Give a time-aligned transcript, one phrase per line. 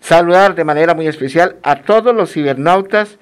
[0.00, 3.18] saludar de manera muy especial a todos los cibernautas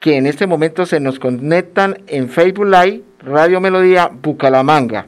[0.00, 5.06] que en este momento se nos conectan en Facebook Live, Radio Melodía Bucalamanga.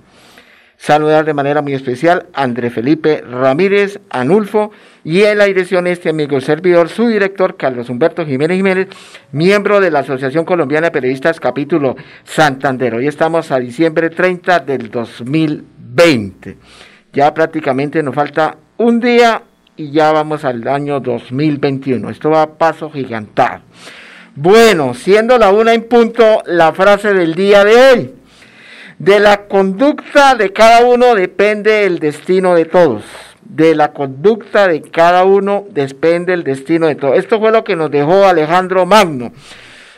[0.79, 4.71] Saludar de manera muy especial a André Felipe Ramírez, Anulfo,
[5.05, 8.89] y en la dirección este amigo servidor, su director, Carlos Humberto Jiménez Jiménez,
[9.33, 12.95] miembro de la Asociación Colombiana de Periodistas, capítulo Santander.
[12.95, 16.57] Hoy estamos a diciembre 30 del 2020.
[17.13, 19.43] Ya prácticamente nos falta un día
[19.77, 22.11] y ya vamos al año 2021.
[22.11, 23.63] Esto va a paso gigantado.
[24.35, 28.15] Bueno, siendo la una en punto, la frase del día de hoy.
[28.99, 33.05] De la conducta de cada uno depende el destino de todos.
[33.43, 37.19] De la conducta de cada uno depende el destino de todos.
[37.19, 39.33] Esto fue lo que nos dejó Alejandro Magno.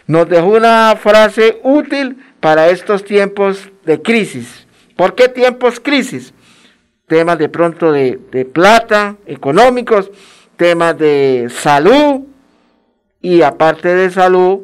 [0.06, 4.66] Nos dejó una frase útil para estos tiempos de crisis.
[4.96, 6.34] ¿Por qué tiempos crisis?
[7.08, 8.18] Temas de pronto de,
[8.52, 10.10] plata, económicos,
[10.56, 12.22] temas de salud
[13.20, 14.60] y aparte de salud,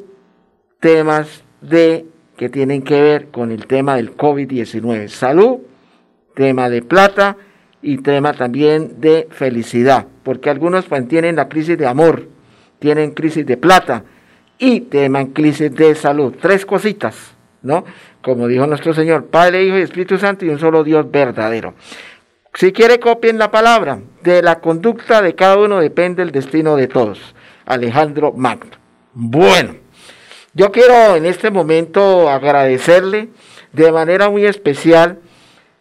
[0.79, 2.07] temas de
[2.37, 5.09] que tienen que ver con el tema del COVID-19.
[5.09, 5.59] Salud,
[6.35, 7.37] tema de plata
[7.81, 12.29] y tema también de felicidad, porque algunos pues, tienen la crisis de amor,
[12.79, 14.05] tienen crisis de plata
[14.59, 16.35] y teman crisis de salud.
[16.41, 17.85] Tres cositas, ¿no?
[18.21, 21.75] Como dijo nuestro Señor, Padre, Hijo y Espíritu Santo y un solo Dios verdadero.
[22.55, 24.01] Si quiere, copien la palabra.
[24.23, 27.35] De la conducta de cada uno depende el destino de todos.
[27.67, 28.71] Alejandro Magno.
[29.13, 29.77] Bueno,
[30.55, 33.29] yo quiero en este momento agradecerle
[33.73, 35.19] de manera muy especial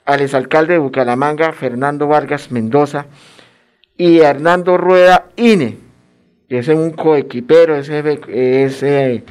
[0.06, 3.06] al exalcalde de Bucaramanga, Fernando Vargas Mendoza,
[3.96, 5.78] y Hernando Rueda Ine,
[6.50, 9.24] que es un coequipero, ese, ese,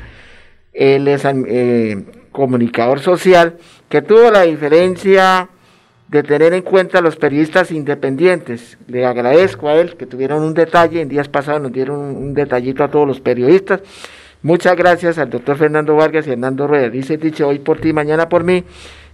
[0.72, 5.48] él es eh, comunicador social, que tuvo la diferencia
[6.12, 8.76] de tener en cuenta a los periodistas independientes.
[8.86, 12.84] Le agradezco a él que tuvieron un detalle, en días pasados nos dieron un, detallito
[12.84, 13.80] a todos los periodistas.
[14.42, 16.90] Muchas gracias al doctor Fernando Vargas y Hernando Rueda.
[16.90, 18.62] Dice dicho hoy por ti, mañana por mí.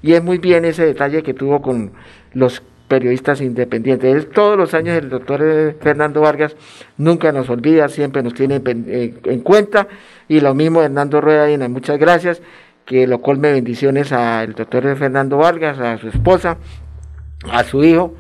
[0.03, 1.93] Y es muy bien ese detalle que tuvo con
[2.35, 4.31] los periodistas independientes.
[4.31, 6.57] todos los años el doctor eh, Fernando Vargas
[6.97, 9.87] nunca nos olvida, siempre nos tiene eh, en, cuenta.
[10.27, 12.43] Y lo mismo Hernando Rueda, muchas gracias.
[12.85, 16.57] Que lo colme bendiciones al doctor Fernando Vargas, a su esposa,
[17.51, 18.15] a su hijo,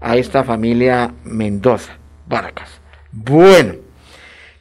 [0.00, 2.80] a esta familia Mendoza, Vargas.
[3.12, 3.74] Bueno,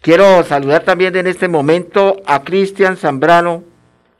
[0.01, 3.63] quiero saludar también en este momento a Cristian Zambrano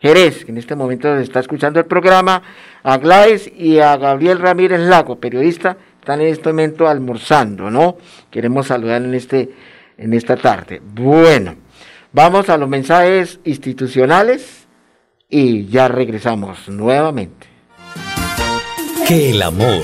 [0.04, 2.44] Jerez, que en este momento está escuchando el programa,
[2.84, 7.96] a Gladys y a Gabriel Ramírez Lago, periodista, están en este momento almorzando, ¿no?
[8.30, 9.52] Queremos saludar en, este,
[9.98, 10.82] en esta tarde.
[10.84, 11.56] Bueno,
[12.12, 14.68] vamos a los mensajes institucionales
[15.30, 17.53] y ya regresamos nuevamente.
[19.08, 19.84] Que el amor,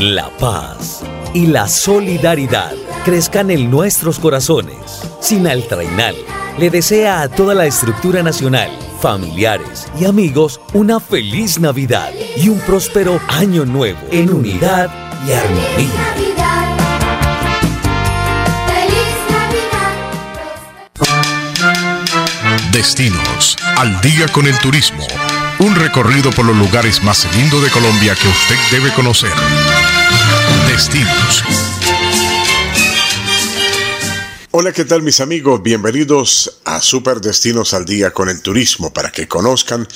[0.00, 1.02] la paz
[1.32, 2.72] y la solidaridad
[3.04, 5.02] crezcan en nuestros corazones.
[5.20, 6.16] Sinal Trainal
[6.58, 8.68] le desea a toda la estructura nacional,
[9.00, 14.90] familiares y amigos una feliz Navidad y un próspero año nuevo en unidad
[15.24, 16.14] y armonía.
[22.72, 25.06] Destinos, al día con el turismo
[25.60, 29.32] un recorrido por los lugares más lindos de Colombia que usted debe conocer.
[30.68, 31.42] Destinos.
[34.50, 35.62] Hola, ¿qué tal mis amigos?
[35.62, 39.86] Bienvenidos a Super Destinos al Día con el Turismo para que conozcan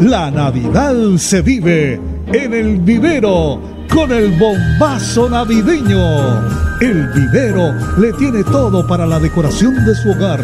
[0.00, 2.00] La Navidad se vive
[2.32, 3.60] en el vivero
[3.92, 6.40] con el bombazo navideño.
[6.80, 10.40] El vivero le tiene todo para la decoración de su hogar.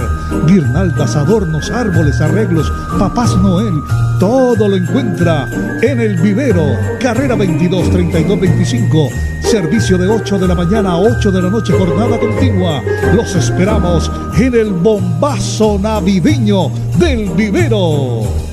[0.47, 3.75] Guirnaldas, adornos, árboles, arreglos, papás Noel.
[4.21, 5.49] Todo lo encuentra
[5.83, 6.65] en el vivero.
[7.01, 9.09] Carrera 22 32 25.
[9.43, 12.83] Servicio de 8 de la mañana a 8 de la noche, jornada continua.
[13.15, 18.50] Los esperamos en el bombazo navideño del vivero.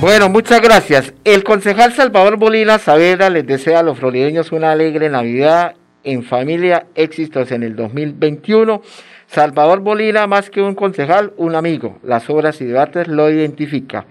[0.00, 1.12] Bueno, muchas gracias.
[1.24, 5.74] El concejal Salvador Bolina Saavedra les desea a los florideños una alegre Navidad
[6.04, 8.80] en familia, éxitos en el 2021.
[9.26, 11.98] Salvador Bolina, más que un concejal, un amigo.
[12.02, 14.06] Las obras y debates lo identifica.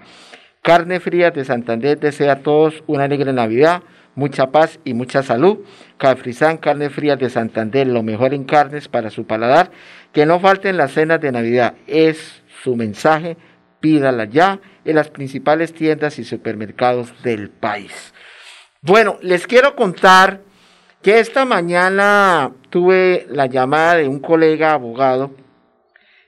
[0.62, 3.82] Carne Fría de Santander desea a todos una alegre Navidad,
[4.14, 5.60] mucha paz y mucha salud.
[5.98, 9.72] Cafrizán, Carne Fría de Santander, lo mejor en carnes para su paladar.
[10.14, 11.74] Que no falten las cenas de Navidad.
[11.88, 13.38] Es su mensaje
[13.80, 14.60] pídala ya
[14.90, 18.14] en las principales tiendas y supermercados del país.
[18.82, 20.42] Bueno, les quiero contar
[21.04, 25.32] que esta mañana tuve la llamada de un colega abogado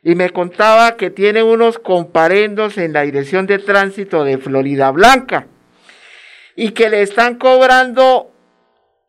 [0.04, 5.48] y me contaba que tiene unos comparendos en la dirección de tránsito de Florida Blanca
[6.56, 8.32] y que le están cobrando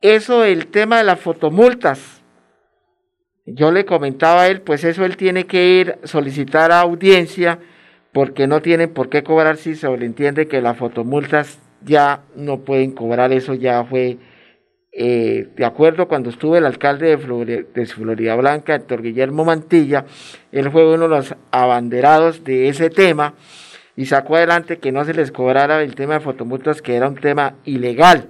[0.01, 2.23] eso el tema de las fotomultas.
[3.45, 7.59] Yo le comentaba a él, pues eso él tiene que ir a solicitar audiencia
[8.13, 12.93] porque no tienen por qué cobrar si se entiende que las fotomultas ya no pueden
[12.93, 14.19] cobrar, eso ya fue
[14.95, 20.05] eh, de acuerdo cuando estuvo el alcalde de Florida, de Blanca, Héctor Guillermo Mantilla,
[20.53, 23.35] él fue uno de los abanderados de ese tema
[23.97, 27.17] y sacó adelante que no se les cobrara el tema de fotomultas, que era un
[27.17, 28.29] tema ilegal.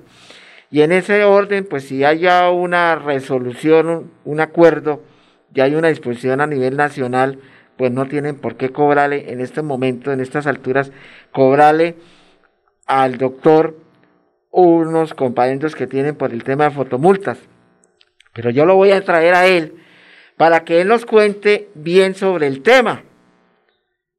[0.70, 5.02] Y en ese orden, pues si haya una resolución, un, un acuerdo,
[5.52, 7.40] ya hay una disposición a nivel nacional,
[7.82, 10.92] pues no tienen por qué cobrarle en este momento, en estas alturas,
[11.32, 11.96] cobrarle
[12.86, 13.76] al doctor
[14.52, 17.40] unos compañeros que tienen por el tema de fotomultas.
[18.34, 19.74] Pero yo lo voy a traer a él
[20.36, 23.02] para que él nos cuente bien sobre el tema.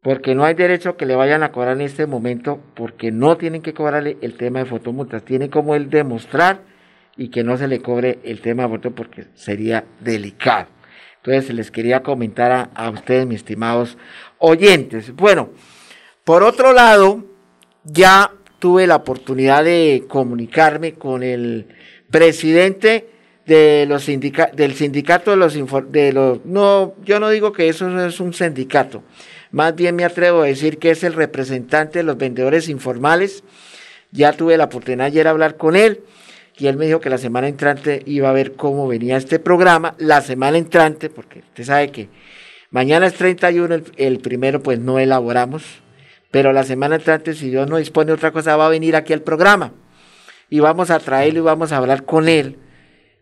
[0.02, 3.62] Porque no hay derecho que le vayan a cobrar en este momento, porque no tienen
[3.62, 5.24] que cobrarle el tema de fotomultas.
[5.24, 6.60] Tiene como él demostrar
[7.16, 10.68] y que no se le cobre el tema de fotomultas porque sería delicado.
[11.26, 13.98] Entonces les quería comentar a, ustedes, mis estimados
[14.40, 15.16] oyentes.
[15.16, 15.52] Bueno,
[16.26, 17.24] por otro lado,
[17.86, 21.68] ya tuve la oportunidad de comunicarme con el
[22.12, 23.10] presidente
[23.46, 25.54] de los del sindicato de los,
[25.92, 29.02] de los no yo no digo que eso es un sindicato.
[29.52, 33.46] Más bien me atrevo a decir que es el representante de los vendedores informales.
[34.12, 36.04] Ya tuve la oportunidad ayer de hablar con él
[36.58, 39.96] y él me dijo que la semana entrante iba a ver cómo venía este programa,
[39.98, 42.10] la semana entrante, porque usted sabe que
[42.74, 45.64] Mañana es 31, el, el primero pues no elaboramos,
[46.32, 49.22] pero la semana entrante, si Dios no dispone otra cosa, va a venir aquí al
[49.22, 49.74] programa.
[50.50, 52.58] Y vamos a traerlo y vamos a hablar con él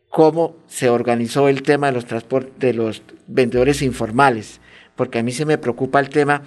[0.08, 4.62] cómo se organizó el tema de los transportes de los vendedores informales,
[4.96, 6.44] porque a mí se me preocupa el tema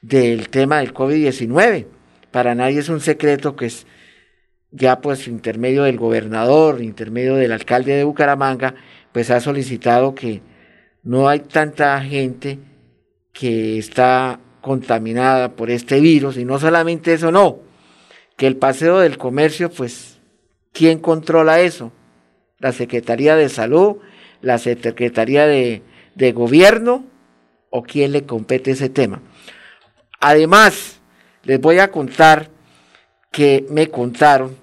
[0.00, 1.86] del tema del COVID-19.
[2.32, 3.86] Para nadie es un secreto que es
[4.72, 8.74] ya pues intermedio del gobernador, intermedio del alcalde de Bucaramanga,
[9.12, 10.40] pues ha solicitado que
[11.02, 12.58] no hay tanta gente
[13.32, 17.58] que está contaminada por este virus y no solamente eso, no,
[18.36, 20.18] que el paseo del comercio, pues,
[20.72, 21.92] ¿quién controla eso?
[22.58, 23.96] La Secretaría de Salud,
[24.40, 25.82] la Secretaría de,
[26.14, 27.04] de Gobierno
[27.70, 29.20] o quién le compete ese tema.
[30.20, 31.00] Además,
[31.42, 32.48] les voy a contar
[33.30, 34.61] que me contaron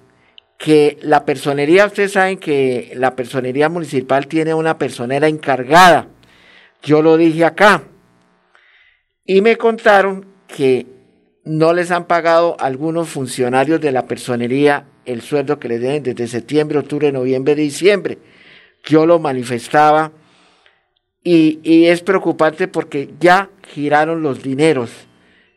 [0.60, 6.08] que la personería, ustedes saben que la personería municipal tiene una personera encargada.
[6.82, 7.84] Yo lo dije acá.
[9.24, 10.86] Y me contaron que
[11.44, 16.26] no les han pagado algunos funcionarios de la personería el sueldo que les den desde
[16.26, 18.18] septiembre, octubre, noviembre, diciembre.
[18.84, 20.12] Yo lo manifestaba
[21.24, 24.90] y es preocupante porque ya giraron los dineros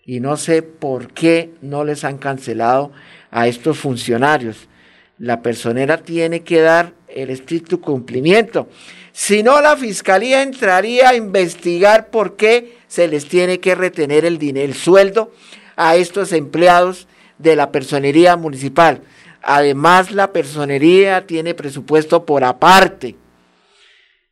[0.05, 2.93] y no sé por qué no les han cancelado
[3.31, 4.69] a estos funcionarios.
[5.17, 8.67] La personera tiene que dar el estricto cumplimiento.
[9.11, 14.39] Si no, la fiscalía entraría a investigar por qué se les tiene que retener el
[14.39, 15.31] dinero, el sueldo
[15.75, 19.01] a estos empleados de la personería municipal.
[19.43, 23.15] Además, la personería tiene presupuesto por aparte.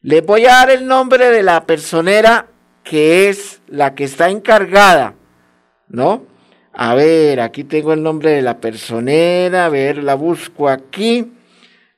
[0.01, 2.47] Les voy a dar el nombre de la personera
[2.83, 5.13] que es la que está encargada,
[5.88, 6.25] ¿no?
[6.74, 11.32] A ver, aquí tengo el nombre de la personera, a ver, la busco aquí.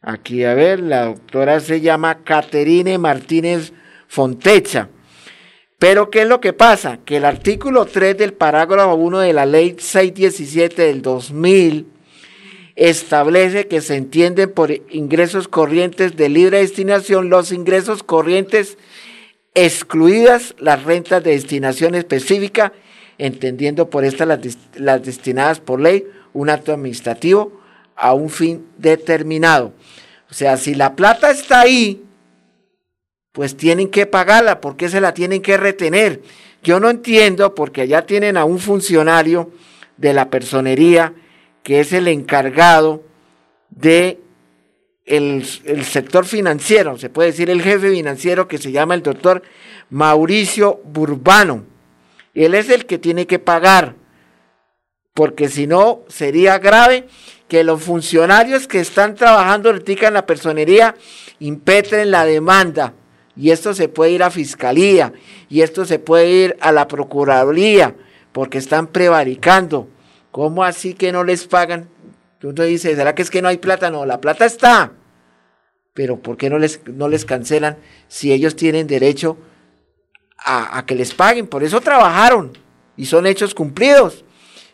[0.01, 3.72] Aquí, a ver, la doctora se llama Caterine Martínez
[4.08, 4.89] Fontecha.
[5.80, 7.00] Pero, ¿qué es lo que pasa?
[7.06, 11.88] Que el artículo 3 del parágrafo 1 de la ley 617 del 2000
[12.75, 18.77] establece que se entienden por ingresos corrientes de libre destinación los ingresos corrientes
[19.53, 22.74] excluidas las rentas de destinación específica,
[23.17, 24.27] entendiendo por estas
[24.75, 27.62] las, destinadas por ley un acto administrativo
[27.96, 29.74] a un fin determinado.
[30.29, 32.03] O sea, si la plata está ahí,
[33.32, 36.22] pues tienen que pagarla, ¿por qué se la tienen que retener?
[36.63, 39.51] Yo no entiendo porque allá tienen a un funcionario
[39.98, 41.13] de la personería
[41.62, 43.03] que es el encargado
[43.70, 44.20] de
[45.05, 49.43] el, el, sector financiero, se puede decir el jefe financiero que se llama el doctor
[49.89, 51.73] Mauricio Burbano.
[52.33, 53.95] Él es el que tiene que pagar,
[55.13, 57.07] porque si no sería grave
[57.47, 60.95] que los funcionarios que están trabajando ahorita en la personería
[61.39, 62.93] impetren la demanda.
[63.35, 65.13] Y esto se puede ir a fiscalía,
[65.49, 67.95] y esto se puede ir a la procuraduría,
[68.31, 69.87] porque están prevaricando.
[70.31, 71.89] ¿Cómo así que no les pagan?
[72.39, 73.89] Tú te dices, ¿será que es que no hay plata?
[73.89, 74.91] No, la plata está.
[75.93, 79.52] Pero ¿por qué no les, no les cancelan si ellos tienen derecho a,
[80.45, 81.47] a que les paguen?
[81.47, 82.51] Por eso trabajaron
[82.97, 84.23] y son hechos cumplidos.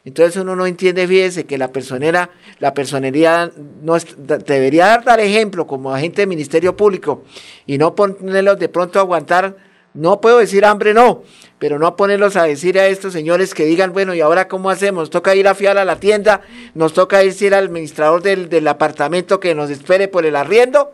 [0.06, 3.98] Entonces uno no entiende, fíjese, que la personera, la personería no
[4.46, 7.24] debería dar, dar ejemplo como agente del Ministerio Público
[7.66, 9.58] y no ponerlos de pronto a aguantar,
[9.94, 11.24] no puedo decir hambre, no,
[11.58, 15.02] pero no ponerlos a decir a estos señores que digan, bueno, ¿y ahora cómo hacemos?
[15.02, 16.42] Nos toca ir a fiar a la tienda,
[16.76, 20.94] nos toca decir al administrador del, del apartamento que nos espere por el arriendo.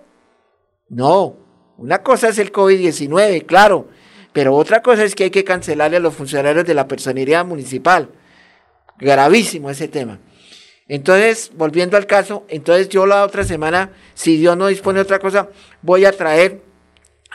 [0.90, 1.38] No,
[1.78, 3.90] una cosa es el COVID-19, claro,
[4.36, 8.10] pero otra cosa es que hay que cancelarle a los funcionarios de la personería municipal
[9.00, 10.20] gravísimo ese tema.
[10.90, 15.20] Entonces, volviendo al caso, entonces yo la otra semana, si Dios no dispone de otra
[15.20, 15.48] cosa,
[15.82, 16.62] voy a traer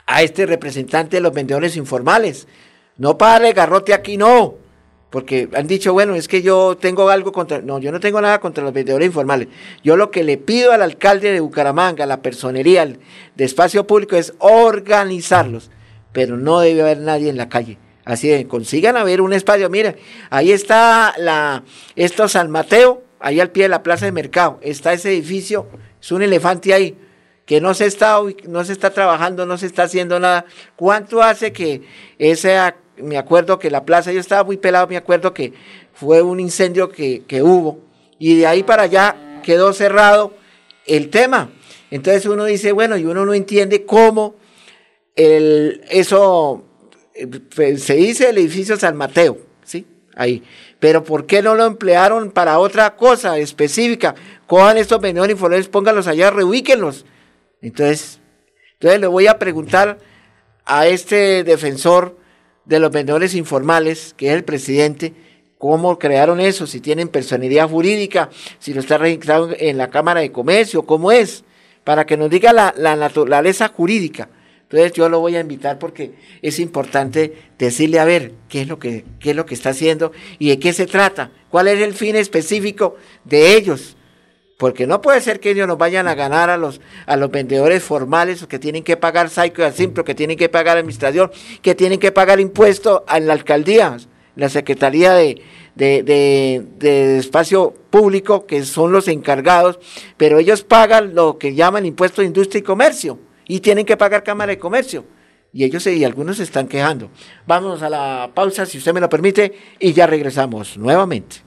[0.04, 2.46] a este representante de los vendedores informales.
[2.98, 4.56] No para garrote aquí, no.
[5.08, 7.62] Porque han dicho, bueno, es que yo tengo algo contra...
[7.62, 9.48] No, yo no tengo nada contra los vendedores informales.
[9.82, 14.34] Yo lo que le pido al alcalde de Bucaramanga, la personería de espacio público, es
[14.38, 15.70] organizarlos.
[16.12, 19.68] Pero no debe haber nadie en la calle Así de, consigan a ver un espacio.
[19.70, 19.94] Mira,
[20.30, 21.62] ahí está la,
[21.96, 24.58] esto San Mateo, ahí al pie de la plaza de mercado.
[24.62, 25.68] Está ese edificio,
[26.00, 26.98] es un elefante ahí,
[27.44, 30.46] que no se está, no se está trabajando, no se está haciendo nada.
[30.76, 31.82] ¿Cuánto hace que
[32.18, 32.58] ese,
[32.96, 35.52] me acuerdo que la plaza, yo estaba muy pelado, me acuerdo que
[35.92, 37.80] fue un incendio que, que hubo,
[38.18, 40.34] y de ahí para allá quedó cerrado
[40.86, 41.50] el tema.
[41.90, 44.36] Entonces uno dice, bueno, y uno no entiende cómo
[45.16, 46.64] el, eso
[47.14, 47.28] eh,
[47.76, 49.86] se dice el edificio San Mateo, ¿sí?
[50.16, 50.42] Ahí.
[50.78, 54.14] Pero ¿por qué no lo emplearon para otra cosa específica?
[54.46, 57.04] Cojan estos vendedores informales, pónganlos allá, reubíquenlos.
[57.60, 58.20] Entonces,
[58.74, 59.98] entonces le voy a preguntar
[60.64, 62.16] a este defensor
[62.64, 65.14] de los vendedores informales, que es el presidente,
[65.58, 70.32] cómo crearon eso, si tienen personalidad jurídica, si lo está registrado en la Cámara de
[70.32, 71.44] Comercio, cómo es,
[71.84, 74.30] para que nos diga la, naturaleza jurídica.
[74.70, 76.12] Entonces yo lo voy a invitar porque
[76.42, 80.12] es importante decirle a ver qué es lo que, qué es lo que está haciendo
[80.38, 83.96] y de qué se trata, cuál es el fin específico de ellos.
[84.58, 87.82] Porque no puede ser que ellos nos vayan a ganar a los, a los vendedores
[87.82, 91.98] formales que tienen que pagar SAICO y ASIMPRO, que tienen que pagar administración, que tienen
[91.98, 93.96] que pagar impuestos en la alcaldía
[94.36, 95.42] la Secretaría de,
[95.74, 99.80] de, Espacio Público, que son los encargados,
[100.16, 103.18] pero ellos pagan lo que llaman impuesto de industria y comercio
[103.50, 105.04] y tienen que pagar Cámara de Comercio.
[105.52, 107.10] Y ellos y algunos se están quejando.
[107.44, 111.38] Vamos a la pausa, si usted me lo permite, y ya regresamos nuevamente.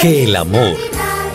[0.00, 0.76] Que el amor,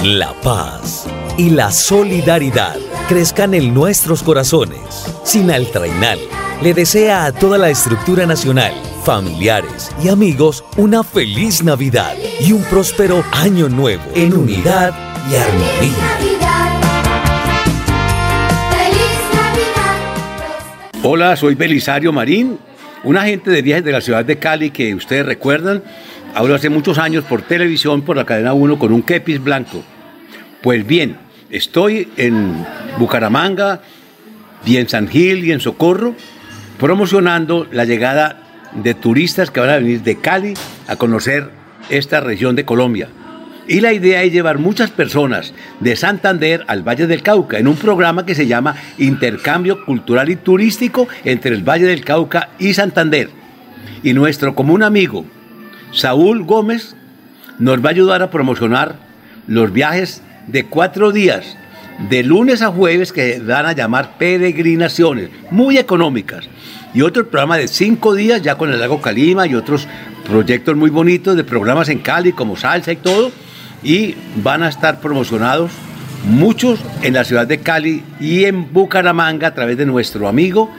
[0.04, 1.06] la paz
[1.38, 4.80] y la solidaridad crezcan en nuestros corazones,
[5.24, 6.20] sin altrainal
[6.62, 12.64] le desea a toda la estructura nacional, familiares y amigos una feliz Navidad y un
[12.64, 14.94] próspero año nuevo en unidad
[15.30, 16.20] y armonía.
[21.04, 22.58] Hola, soy Belisario Marín,
[23.06, 25.84] un agente de viajes de la ciudad de Cali que ustedes recuerdan,
[26.34, 29.84] hablo hace muchos años por televisión por la cadena 1 con un kepis blanco.
[30.62, 31.18] Pues bien,
[31.52, 32.66] estoy en
[32.98, 33.82] Bucaramanga
[34.66, 36.16] y en San Gil y en Socorro
[36.80, 38.42] promocionando la llegada
[38.74, 40.56] de turistas que van a venir de Cali
[40.88, 41.52] a conocer
[41.90, 43.10] esta región de Colombia.
[43.68, 47.76] Y la idea es llevar muchas personas de Santander al Valle del Cauca en un
[47.76, 53.30] programa que se llama Intercambio Cultural y Turístico entre el Valle del Cauca y Santander.
[54.04, 55.26] Y nuestro común amigo,
[55.92, 56.96] Saúl Gómez,
[57.58, 58.98] nos va a ayudar a promocionar
[59.48, 61.58] los viajes de cuatro días,
[62.10, 66.48] de lunes a jueves, que van a llamar peregrinaciones, muy económicas
[66.96, 69.86] y otro programa de cinco días ya con el lago Calima y otros
[70.26, 73.32] proyectos muy bonitos de programas en Cali como salsa y todo.
[73.84, 75.72] Y van a estar promocionados
[76.26, 80.70] muchos en la ciudad de Cali y en Bucaramanga a través de nuestro amigo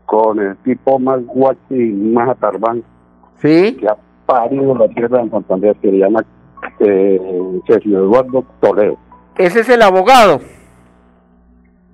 [0.06, 2.82] Con el tipo más guachi y más atarbán.
[3.36, 3.76] Sí.
[3.78, 6.24] Que ha parido la tierra en Santander, que se llama
[6.80, 8.96] eh, Sergio Eduardo Toledo.
[9.36, 10.40] Ese es el abogado.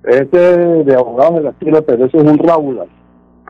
[0.03, 2.79] Ese de abogado de la tierra, pero ese es un Raúl.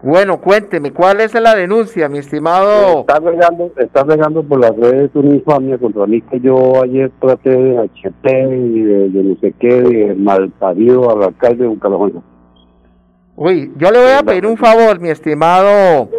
[0.03, 3.01] Bueno, cuénteme, ¿cuál es la denuncia, mi estimado?
[3.01, 7.51] Está regando, está regando por las redes una infamia contra mí que yo ayer traté
[7.51, 12.21] de HP y de, no sé qué, de malparido al alcalde de Bucaramanga.
[13.35, 16.09] Uy, yo le voy a pedir un favor, mi estimado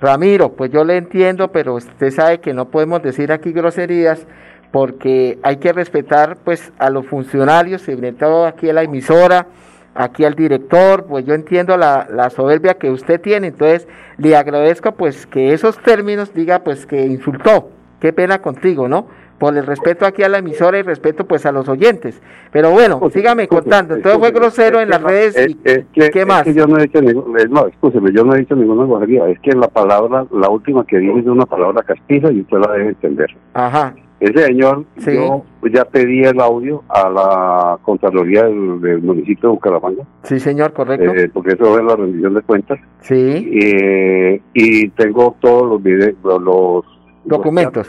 [0.00, 4.26] Ramiro, pues yo le entiendo, pero usted sabe que no podemos decir aquí groserías
[4.70, 9.46] porque hay que respetar pues a los funcionarios, sobre todo aquí en la emisora,
[9.94, 14.92] aquí al director, pues yo entiendo la, la, soberbia que usted tiene, entonces le agradezco
[14.92, 19.06] pues que esos términos diga pues que insultó, qué pena contigo, ¿no?
[19.38, 22.22] Por el respeto aquí a la emisora y respeto pues a los oyentes.
[22.52, 26.46] Pero bueno, sígame contando, entonces fue grosero en las redes y ¿qué más?
[26.46, 29.68] yo no he dicho no, escúcheme, yo no he dicho ninguna grosería, es que la
[29.68, 33.36] palabra, la última que dije es una palabra castiza y usted la debe entender.
[33.54, 33.94] Ajá.
[34.24, 40.04] Ese señor, yo ya pedí el audio a la Contraloría del, municipio de Bucaramanga.
[40.22, 41.14] Sí, señor, correcto.
[41.14, 42.78] Eh, porque eso es la rendición de cuentas.
[43.00, 43.14] Sí.
[43.52, 46.86] Eh, y tengo todos los videos, los
[47.26, 47.86] documentos.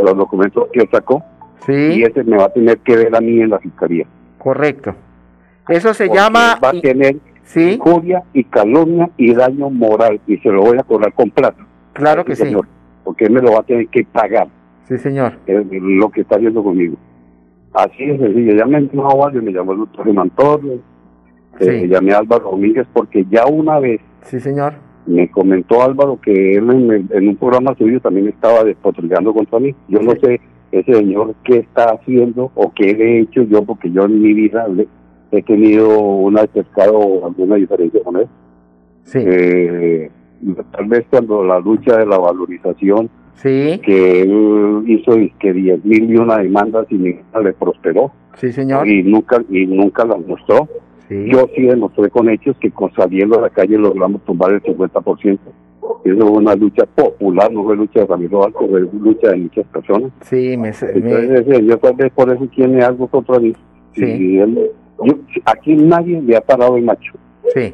[0.00, 1.24] Los, documentos que sacó.
[1.66, 1.72] Sí.
[1.72, 4.06] Y ese me va a tener que ver a mí en la fiscalía.
[4.38, 4.94] Correcto.
[5.68, 6.56] Eso se llama.
[6.62, 7.72] Va a tener ¿Sí?
[7.72, 11.66] injuria y calumnia y daño moral y se lo voy a cobrar con plata.
[11.94, 12.68] Claro que señor,
[13.02, 14.46] Porque él me lo va a tener que pagar.
[14.88, 15.34] Sí, señor.
[15.46, 16.96] Es lo que está haciendo conmigo.
[17.74, 18.54] Así es sencillo.
[18.56, 20.80] Ya me varios, me llamó el doctor Germán Torres,
[21.60, 24.00] eh, llamé a Álvaro Domínguez porque ya una vez.
[24.22, 24.74] Sí, señor.
[25.06, 26.70] Me comentó Álvaro que él
[27.10, 29.74] en, un programa suyo también estaba despotricando contra mí.
[29.88, 30.40] Yo no sé
[30.72, 34.66] ese señor qué está haciendo o qué he hecho yo, porque yo en mi vida
[35.32, 38.26] he tenido una pescado o alguna diferencia con él.
[39.04, 39.18] Sí.
[39.22, 40.10] Eh,
[40.72, 43.10] tal vez cuando la lucha de la valorización
[43.42, 43.80] Sí.
[43.84, 48.10] Que él hizo que 10 mil y una demanda y ninguna le prosperó.
[48.36, 48.86] Sí, señor.
[48.86, 50.68] Y nunca, y nunca la mostró.
[51.08, 55.38] Yo sí demostré con hechos que con saliendo a la calle logramos tumbar el 50%.
[56.04, 59.66] Eso fue una lucha popular, no fue lucha de Ramiro Alto, fue lucha de muchas
[59.68, 60.12] personas.
[60.20, 63.54] Sí, me, Entonces, yo tal vez por eso tiene algo contra mí.
[63.94, 64.04] Sí.
[64.04, 64.70] Y él,
[65.46, 67.14] aquí nadie le ha parado el macho.
[67.54, 67.72] Sí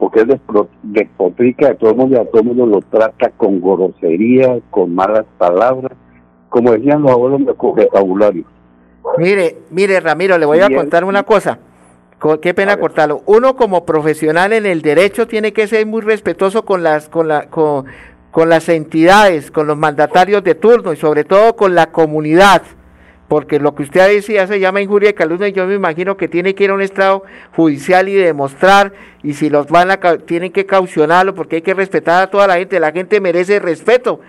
[0.00, 0.40] porque él
[0.82, 4.94] despotrica de todo el mundo y a todo el mundo lo trata con grosería, con
[4.94, 5.92] malas palabras,
[6.48, 8.44] como decían los abuelos de vocabulario.
[9.18, 11.58] Mire, mire Ramiro, le voy a contar una cosa.
[12.40, 13.22] Qué pena cortarlo.
[13.26, 17.48] Uno como profesional en el derecho tiene que ser muy respetuoso con las con la
[17.50, 17.84] con,
[18.30, 22.62] con las entidades, con los mandatarios de turno y sobre todo con la comunidad
[23.30, 26.26] porque lo que usted decía se llama injuria y calumnia y yo me imagino que
[26.26, 27.22] tiene que ir a un estado
[27.54, 32.24] judicial y demostrar y si los van a tienen que caucionarlo porque hay que respetar
[32.24, 34.20] a toda la gente, la gente merece respeto.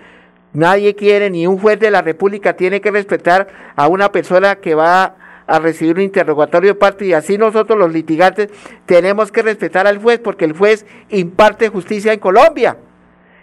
[0.52, 4.76] Nadie quiere ni un juez de la República tiene que respetar a una persona que
[4.76, 5.16] va
[5.48, 8.50] a recibir un interrogatorio de parte y así nosotros los litigantes
[8.86, 12.76] tenemos que respetar al juez porque el juez imparte justicia en Colombia.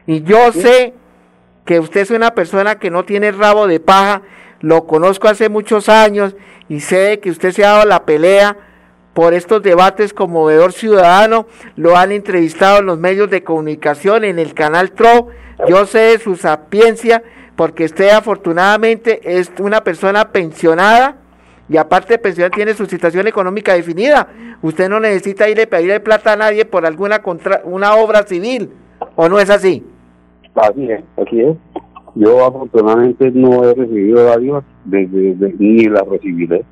[0.08, 0.94] Y yo sé
[1.66, 4.22] que usted es una persona que no tiene rabo de paja
[4.62, 6.36] lo conozco hace muchos años
[6.68, 8.58] y sé que usted se ha dado la pelea
[9.14, 11.46] por estos debates como veedor ciudadano,
[11.76, 15.28] lo han entrevistado en los medios de comunicación, en el canal TRO,
[15.68, 17.24] yo sé de su sapiencia,
[17.56, 21.18] porque usted afortunadamente es una persona pensionada,
[21.68, 24.28] y aparte pensionada tiene su situación económica definida.
[24.62, 28.72] Usted no necesita irle a pedirle plata a nadie por alguna contra, una obra civil,
[29.16, 29.86] ¿o no es así?
[30.56, 31.58] Así es, así es.
[32.16, 36.64] Yo afortunadamente no he recibido dádivas, ni las recibiré.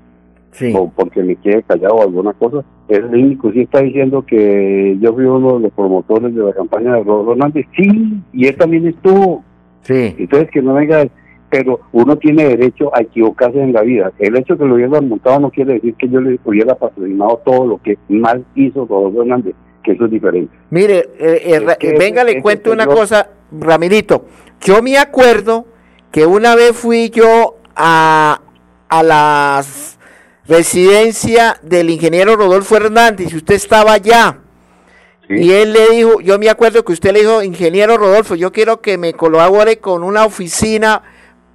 [0.73, 2.63] O porque me quede callado alguna cosa.
[2.87, 6.95] El único sí está diciendo que yo fui uno de los promotores de la campaña
[6.95, 7.67] de Rodolfo Hernández.
[7.75, 9.43] Sí, y él también estuvo.
[9.81, 10.15] Sí.
[10.17, 11.07] Entonces que no venga,
[11.49, 14.11] pero uno tiene derecho a equivocarse en la vida.
[14.19, 17.67] El hecho que lo hubiera montado no quiere decir que yo le hubiera patrocinado todo
[17.67, 20.53] lo que mal hizo Rodolfo Hernández, que eso es diferente.
[20.71, 24.25] Mire, eh, eh, venga, le cuento una cosa, Ramirito.
[24.61, 25.65] Yo me acuerdo
[26.11, 28.41] que una vez fui yo a,
[28.89, 29.97] a las
[30.47, 34.39] residencia del ingeniero Rodolfo Hernández, y usted estaba allá.
[35.29, 38.79] Y él le dijo, yo me acuerdo que usted le dijo, ingeniero Rodolfo, yo quiero
[38.79, 41.03] que me colabore con una oficina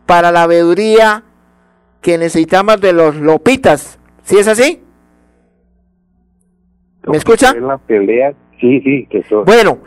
[0.04, 1.24] para la veeduría
[2.02, 3.98] que necesitamos de los lopitas.
[4.24, 4.82] ¿Sí es así?
[7.04, 7.54] ¿Me escucha?
[7.54, 9.42] la pelea Sí, sí, que eso.
[9.44, 9.80] Bueno,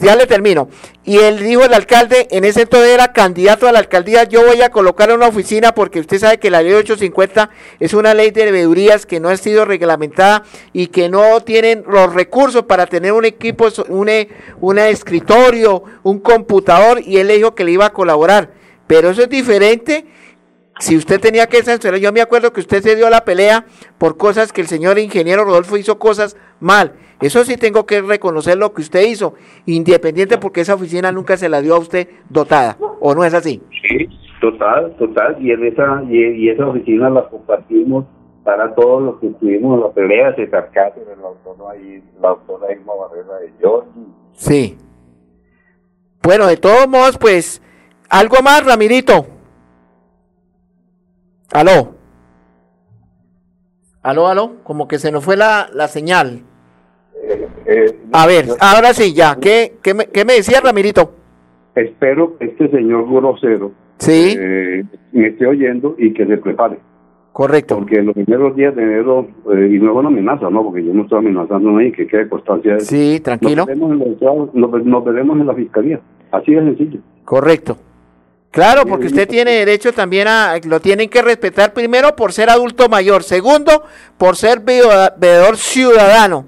[0.00, 0.68] ya le termino.
[1.04, 4.60] Y él dijo el alcalde, en ese entonces era candidato a la alcaldía, yo voy
[4.62, 8.50] a colocar una oficina porque usted sabe que la ley 850 es una ley de
[8.50, 10.42] veedurías que no ha sido reglamentada
[10.72, 14.10] y que no tienen los recursos para tener un equipo, un,
[14.60, 18.50] un escritorio, un computador, y él le dijo que le iba a colaborar.
[18.88, 20.04] Pero eso es diferente
[20.80, 23.66] si usted tenía que censurar, yo me acuerdo que usted se dio la pelea
[23.98, 26.94] por cosas que el señor ingeniero Rodolfo hizo cosas mal.
[27.20, 29.34] Eso sí tengo que reconocer lo que usted hizo,
[29.66, 33.62] independiente porque esa oficina nunca se la dio a usted dotada, ¿o no es así?
[33.86, 34.08] Sí,
[34.40, 38.06] total, total, y en esa y, esa oficina la compartimos
[38.42, 41.74] para todos los que estuvimos en la pelea, se Cáceres, la autora,
[42.22, 43.90] la autora Irma Barrera de Georgie.
[44.32, 44.78] Sí.
[46.22, 47.62] Bueno, de todos modos, pues,
[48.08, 49.26] algo más, Ramirito.
[51.52, 51.94] Aló.
[54.02, 56.40] Aló, aló, como que se nos fue la, la señal.
[57.66, 59.36] Eh, a ver, ahora sí, ya.
[59.40, 61.12] ¿Qué, qué, me, qué me decía Ramirito?
[61.74, 64.34] Espero que este señor grosero ¿Sí?
[64.38, 66.78] Eh, me esté oyendo y que se prepare.
[67.32, 67.76] Correcto.
[67.76, 70.64] Porque en los primeros días de enero, eh, y no es una amenaza, ¿no?
[70.64, 73.66] Porque yo no estoy amenazando a nadie, que quede constancia de Sí, tranquilo.
[73.66, 76.00] Nos veremos, en nos veremos en la fiscalía.
[76.32, 77.00] Así de sencillo.
[77.24, 77.76] Correcto.
[78.50, 82.88] Claro, porque usted tiene derecho también a, lo tienen que respetar primero por ser adulto
[82.88, 83.84] mayor, segundo,
[84.18, 86.46] por ser veedor ciudadano.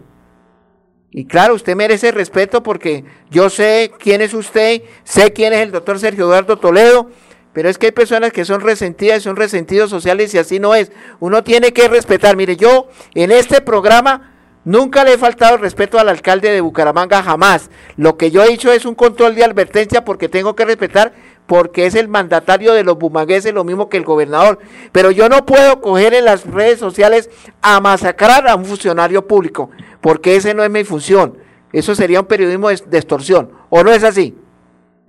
[1.12, 5.71] Y claro, usted merece respeto porque yo sé quién es usted, sé quién es el
[5.71, 7.09] doctor Sergio Eduardo Toledo,
[7.53, 10.91] pero es que hay personas que son resentidas, son resentidos sociales y así no es.
[11.21, 12.35] Uno tiene que respetar.
[12.35, 14.33] Mire, yo en este programa
[14.65, 17.69] Nunca le he faltado respeto al alcalde de Bucaramanga, jamás.
[17.97, 21.12] Lo que yo he hecho es un control de advertencia porque tengo que respetar
[21.53, 24.59] porque es el mandatario de los bumangueses, lo mismo que el gobernador.
[24.91, 27.29] Pero yo no puedo coger en las redes sociales
[27.61, 29.69] a masacrar a un funcionario público,
[30.01, 31.35] porque ese no es mi función.
[31.71, 34.35] Eso sería un periodismo de, extorsión, ¿o no es así?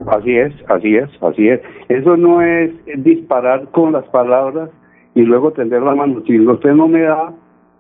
[0.06, 1.62] Así es, así es, así es.
[1.88, 4.69] Eso no es disparar con las palabras
[5.15, 6.23] y luego tender la mano.
[6.27, 7.32] Si usted no me da,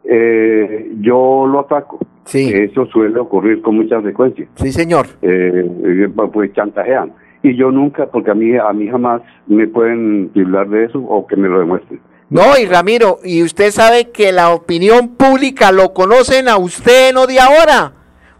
[0.05, 1.99] eh, yo lo ataco.
[2.23, 2.49] Sí.
[2.49, 4.47] Eso suele ocurrir con mucha frecuencia.
[4.55, 5.07] Sí, señor.
[5.21, 7.11] Eh, eh pues chantajean
[7.43, 11.27] y yo nunca, porque a mí, a mí jamás me pueden hablar de eso o
[11.27, 11.99] que me lo demuestren.
[12.29, 17.27] No, y Ramiro, y usted sabe que la opinión pública lo conocen a usted, no
[17.27, 17.93] de ahora.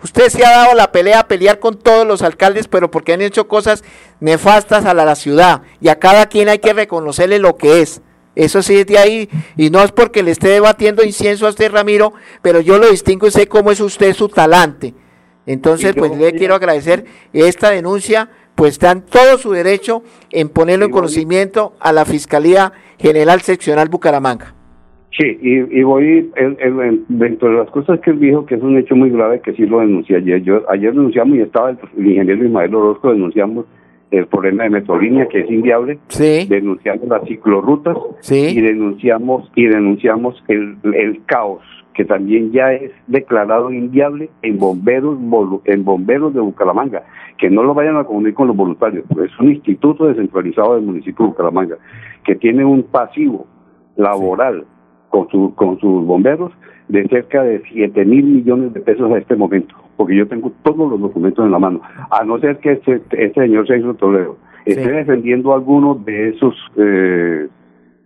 [0.04, 3.22] Usted se ha dado la pelea a pelear con todos los alcaldes, pero porque han
[3.22, 3.84] hecho cosas
[4.20, 5.62] nefastas a la, ciudad.
[5.80, 8.02] Y a cada quien hay que reconocerle lo que es.
[8.36, 11.72] Eso sí es de ahí, y no es porque le esté debatiendo incienso a usted,
[11.72, 14.96] Ramiro, pero yo lo distingo y sé cómo es usted su talante.
[15.46, 20.92] Entonces, pues le quiero agradecer esta denuncia pues están todo su derecho en ponerlo en
[20.92, 24.54] conocimiento a la Fiscalía General Seccional Bucaramanga.
[25.18, 26.32] Sí, y, voy
[27.08, 29.64] dentro de las cosas que él dijo, que es un hecho muy grave, que sí
[29.68, 30.42] lo denuncié ayer.
[30.42, 33.66] Yo, ayer denunciamos y estaba el, ingeniero Ismael Orozco, denunciamos
[34.10, 36.00] el problema de Metrolínea, que es inviable.
[36.08, 36.48] Sí.
[36.50, 37.96] Denunciamos las ciclorrutas.
[38.22, 38.58] Sí.
[38.58, 41.62] Y denunciamos, y denunciamos el, el caos
[41.94, 45.18] que también ya es declarado inviable en bomberos
[45.66, 47.04] en bomberos de Bucaramanga,
[47.38, 51.26] que no lo vayan a confundir con los voluntarios, es un instituto descentralizado del municipio
[51.26, 51.78] de Bucaramanga
[52.24, 53.46] que tiene un pasivo
[53.96, 54.66] laboral
[55.10, 56.52] con, su, con sus bomberos
[56.88, 60.90] de cerca de 7 mil millones de pesos a este momento, porque yo tengo todos
[60.90, 64.38] los documentos en la mano, a no ser que este, este señor Sergio Toledo.
[64.66, 67.48] Esté defendiendo algunos de esos eh,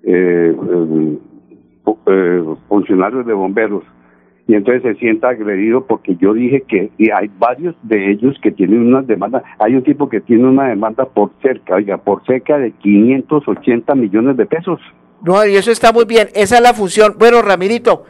[0.03, 1.17] eh, eh
[2.05, 3.83] eh, funcionarios de bomberos
[4.47, 8.51] y entonces se sienta agredido porque yo dije que y hay varios de ellos que
[8.51, 12.57] tienen una demanda, hay un tipo que tiene una demanda por cerca, oiga, por cerca
[12.57, 14.79] de 580 millones de pesos.
[15.21, 17.15] No, y eso está muy bien, esa es la función.
[17.19, 18.05] Bueno, Ramirito,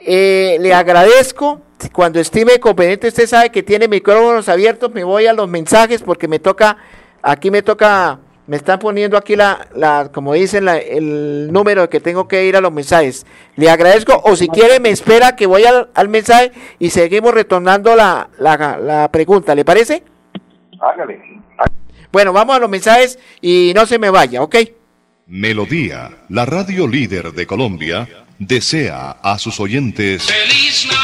[0.00, 1.60] eh, le agradezco,
[1.92, 6.26] cuando estime conveniente, usted sabe que tiene micrófonos abiertos, me voy a los mensajes porque
[6.26, 6.78] me toca,
[7.22, 12.00] aquí me toca me están poniendo aquí la, la como dicen, la, el número que
[12.00, 13.24] tengo que ir a los mensajes.
[13.56, 17.94] Le agradezco, o si quiere me espera que voy al, al mensaje y seguimos retornando
[17.94, 19.54] la, la, la pregunta.
[19.54, 20.02] ¿Le parece?
[20.80, 21.20] Hágale.
[22.10, 24.56] Bueno, vamos a los mensajes y no se me vaya, ¿ok?
[25.26, 28.06] Melodía, la radio líder de Colombia,
[28.38, 30.24] desea a sus oyentes...
[30.24, 31.01] ¡Feliz Navidad!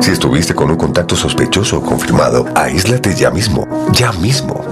[0.00, 4.64] Si estuviste con un contacto sospechoso o confirmado, aíslate ya mismo, ya mismo.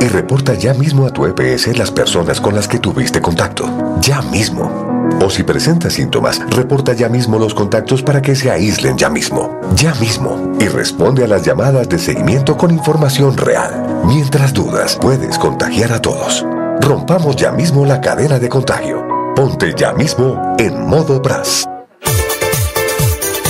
[0.00, 4.20] Y reporta ya mismo a tu EPS las personas con las que tuviste contacto, ya
[4.22, 4.92] mismo.
[5.20, 9.60] O si presenta síntomas, reporta ya mismo los contactos para que se aíslen ya mismo,
[9.76, 10.52] ya mismo.
[10.60, 14.02] Y responde a las llamadas de seguimiento con información real.
[14.04, 16.44] Mientras dudas, puedes contagiar a todos.
[16.80, 19.06] Rompamos ya mismo la cadena de contagio.
[19.36, 21.71] Ponte ya mismo en modo BRAS.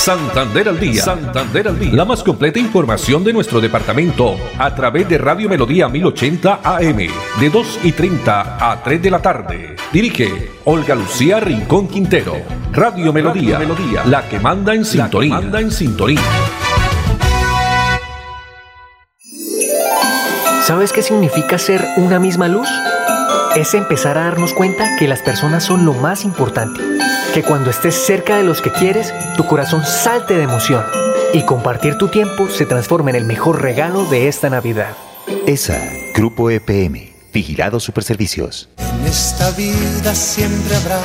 [0.00, 1.02] Santander al día.
[1.02, 1.92] Santander al día.
[1.92, 6.96] La más completa información de nuestro departamento a través de Radio Melodía 1080 AM
[7.38, 9.76] de 2 y 30 a 3 de la tarde.
[9.92, 12.34] Dirige Olga Lucía Rincón Quintero.
[12.72, 15.34] Radio Melodía, Melodía la que manda en sintonía.
[15.34, 16.22] manda en sintonía.
[20.62, 22.68] ¿Sabes qué significa ser una misma luz?
[23.54, 26.89] Es empezar a darnos cuenta que las personas son lo más importante
[27.34, 30.84] que cuando estés cerca de los que quieres, tu corazón salte de emoción
[31.32, 34.96] y compartir tu tiempo se transforme en el mejor regalo de esta Navidad.
[35.46, 35.80] ESA,
[36.14, 38.68] Grupo EPM, Vigilado Superservicios.
[38.78, 41.00] En esta vida siempre habrá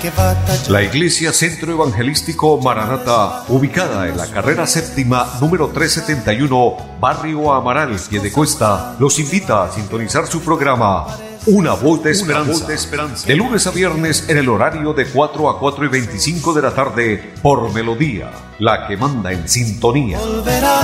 [0.00, 0.70] que batallar.
[0.70, 7.96] La Iglesia Centro Evangelístico Maranata, ubicada en la carrera séptima número 371, Barrio Amaral,
[8.32, 11.06] Cuesta, los invita a sintonizar su programa
[11.46, 13.26] una voz de esperanza.
[13.26, 16.74] de lunes a viernes en el horario de 4 a 4 y 25 de la
[16.74, 20.18] tarde por Melodía, la que manda en sintonía.
[20.18, 20.80] Volverá,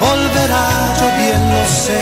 [0.00, 2.00] volverá, yo bien lo sé.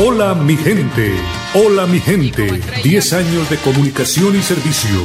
[0.00, 1.12] Hola mi gente,
[1.54, 5.04] hola mi gente, 10 años de comunicación y servicio.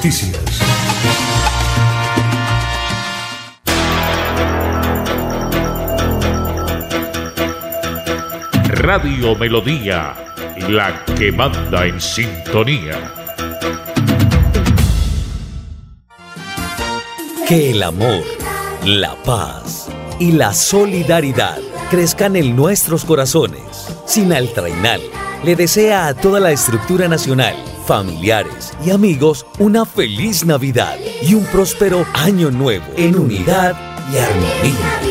[8.69, 10.15] Radio Melodía,
[10.69, 13.13] la que manda en sintonía.
[17.47, 18.23] Que el amor,
[18.83, 19.87] la paz
[20.17, 21.59] y la solidaridad
[21.91, 23.61] crezcan en nuestros corazones.
[24.07, 25.01] Sin Altrainal
[25.43, 31.45] le desea a toda la estructura nacional familiares y amigos una feliz Navidad y un
[31.45, 33.75] próspero año nuevo en unidad
[34.13, 35.10] y armonía.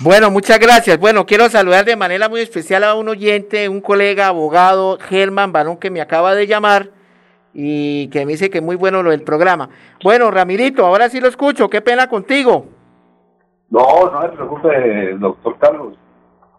[0.00, 0.98] Bueno, muchas gracias.
[0.98, 5.76] Bueno, quiero saludar de manera muy especial a un oyente, un colega abogado, Germán Barón,
[5.76, 6.90] que me acaba de llamar
[7.52, 9.68] y que me dice que muy bueno lo del programa.
[10.02, 11.70] Bueno, Ramirito, ahora sí lo escucho.
[11.70, 12.66] Qué pena contigo.
[13.70, 15.94] No, no se preocupe, doctor Carlos.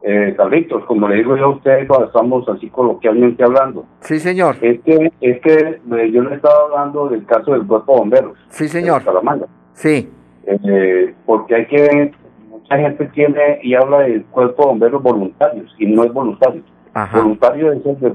[0.01, 3.86] eh, Carlitos, como le digo yo a cuando estamos así coloquialmente hablando.
[3.99, 4.55] Sí, señor.
[4.61, 8.38] Es que, es que eh, yo le estaba hablando del caso del cuerpo de bomberos.
[8.49, 9.03] Sí, señor.
[9.03, 9.47] Salamanca.
[9.73, 10.09] Sí.
[10.45, 12.13] Eh, porque hay que,
[12.66, 16.63] mucha gente tiene y habla del cuerpo de bomberos voluntarios y no es voluntario.
[16.93, 17.18] Ajá.
[17.20, 18.13] Voluntario es el de-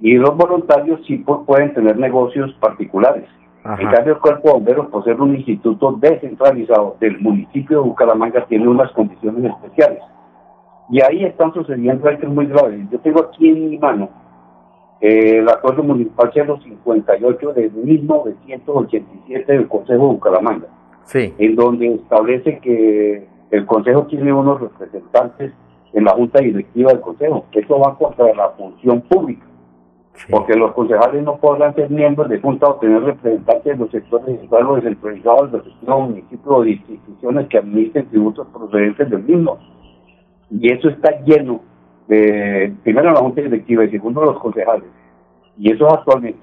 [0.00, 3.24] Y los voluntarios sí pu- pueden tener negocios particulares.
[3.64, 3.80] Ajá.
[3.82, 8.44] En cambio, el cuerpo de bomberos, por ser un instituto descentralizado del municipio de Bucaramanga,
[8.46, 10.02] tiene unas condiciones especiales.
[10.90, 12.80] Y ahí están sucediendo hechos muy graves.
[12.90, 14.08] Yo tengo aquí en mi mano
[15.00, 20.66] eh, el acuerdo municipal 058 de 1987 del Consejo de Bucaramanga,
[21.04, 21.32] Sí.
[21.38, 25.52] en donde establece que el Consejo tiene unos representantes
[25.92, 27.44] en la Junta Directiva del Consejo.
[27.52, 29.46] Eso va contra la función pública,
[30.30, 34.40] porque los concejales no podrán ser miembros de Junta o tener representantes de los sectores
[34.40, 39.58] estados descentralizados de los distintos municipios o de instituciones que administren tributos procedentes del mismo.
[40.50, 41.60] Y eso está lleno
[42.08, 44.88] de, primero, la Junta Directiva y segundo, los concejales.
[45.58, 46.40] Y eso es actualmente.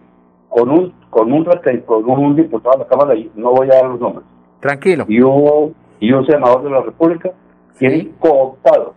[0.48, 1.46] Con un, con un,
[1.86, 4.26] con un diputado de la Cámara, no voy a dar los nombres,
[4.60, 5.06] Tranquilo.
[5.08, 7.32] y un, y un senador de la República,
[7.78, 8.94] tienen cooptado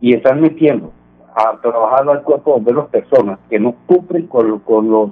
[0.00, 0.92] y están metiendo
[1.34, 5.10] a trabajar al cuerpo de bomberos personas que no cumplen con, con los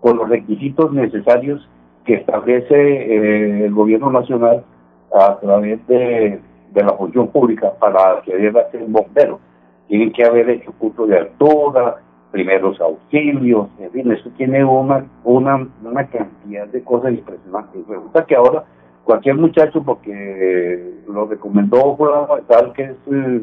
[0.00, 1.68] con los requisitos necesarios
[2.04, 4.64] que establece eh, el gobierno nacional
[5.12, 6.40] a través de,
[6.72, 9.40] de la función pública para acceder a ser bombero.
[9.88, 11.96] Tienen que haber hecho curso de altura,
[12.30, 17.86] primeros auxilios, en fin, eso tiene una, una, una cantidad de cosas impresionantes.
[17.88, 18.64] Resulta que ahora
[19.06, 21.96] cualquier muchacho, porque lo recomendó
[22.36, 23.40] de tal que es eh,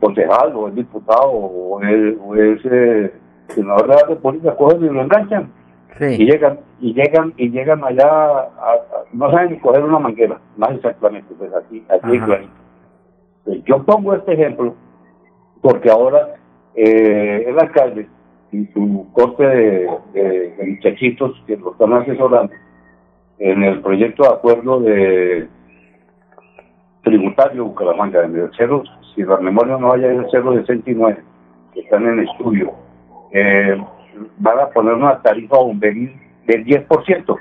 [0.00, 3.12] concejal o es diputado o es, o es eh,
[3.48, 5.50] senador de la República, cogen y lo enganchan.
[6.00, 10.38] Y llegan, y llegan, y llegan allá, a- a- no saben ni coger una manguera,
[10.56, 12.26] más exactamente, pues así, así Ajá.
[12.26, 12.52] clarito.
[13.44, 14.74] Pues yo pongo este ejemplo
[15.60, 16.34] porque ahora
[16.76, 18.06] eh, el alcalde
[18.52, 22.52] y su corte de, de- de muchachitos que lo están asesorando
[23.38, 25.48] en el proyecto de acuerdo de
[27.02, 28.82] tributario Bucaramanga, en el cero,
[29.14, 31.22] si la memoria no vaya en el 069,
[31.72, 32.72] que están en estudio,
[33.32, 33.80] eh,
[34.38, 36.12] van a poner una tarifa bomberil
[36.46, 37.36] del 10%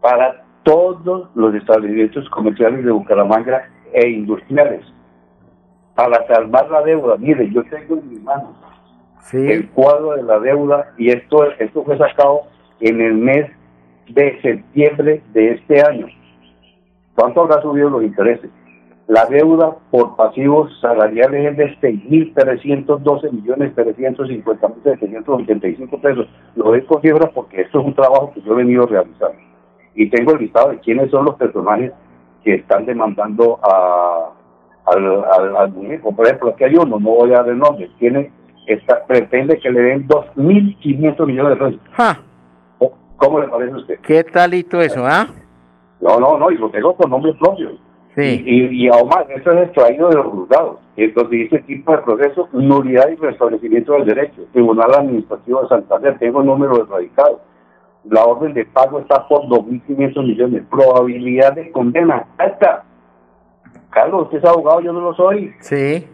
[0.00, 4.84] para todos los establecimientos comerciales de Bucaramanga e industriales
[5.94, 7.16] para salvar la deuda.
[7.18, 8.56] Mire, yo tengo en mis manos
[9.32, 12.42] el cuadro de la deuda y esto, esto fue sacado
[12.80, 13.50] en el mes
[14.14, 16.06] de septiembre de este año.
[17.14, 18.50] ¿Cuánto habrá subido los intereses?
[19.08, 26.28] La deuda por pasivos salariales es de 6.312 millones 350 mil 785 pesos.
[26.54, 27.02] Lo doy con
[27.34, 29.36] porque esto es un trabajo que yo he venido realizando.
[29.96, 31.92] Y tengo el listado de quiénes son los personajes
[32.44, 34.30] que están demandando a,
[34.86, 36.14] al, al, al muñeco.
[36.14, 38.30] Por ejemplo, aquí hay uno, no voy a dar el nombre, tiene,
[38.66, 41.80] está, pretende que le den 2.500 millones de pesos.
[43.20, 44.00] ¿Cómo le parece a usted?
[44.00, 45.28] ¿Qué talito eso, ah?
[46.00, 47.72] No, no, no, y lo tengo con nombre propio.
[48.16, 48.42] Sí.
[48.46, 50.78] Y, y, y aún más, eso es extraído de los juzgados.
[50.96, 54.42] Entonces dice tipo de proceso, nulidad y restablecimiento del derecho.
[54.52, 57.40] Tribunal Administrativo de Santander, tengo número de radicado.
[58.04, 60.62] La orden de pago está por 2.500 millones.
[60.70, 62.84] Probabilidad de condena alta.
[63.90, 65.52] Carlos, usted es abogado, yo no lo soy.
[65.60, 66.06] Sí.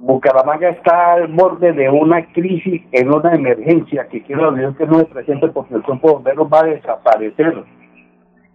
[0.00, 4.98] Bucaramanga está al borde de una crisis, en una emergencia que quiero decir que no
[5.00, 7.64] se presente porque el cuerpo de bomberos va a desaparecer.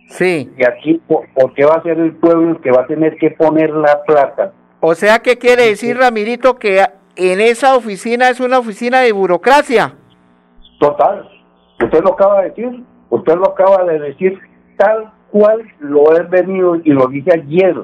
[0.07, 0.51] Sí.
[0.57, 3.15] Y aquí, ¿por, por qué va a ser el pueblo el que va a tener
[3.17, 4.53] que poner la plata?
[4.79, 6.83] O sea, ¿qué quiere decir, Ramirito, que
[7.15, 9.95] en esa oficina es una oficina de burocracia?
[10.79, 11.29] Total.
[11.81, 12.83] Usted lo acaba de decir.
[13.09, 14.39] Usted lo acaba de decir
[14.77, 17.75] tal cual lo he venido y lo dije ayer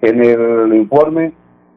[0.00, 1.32] en el informe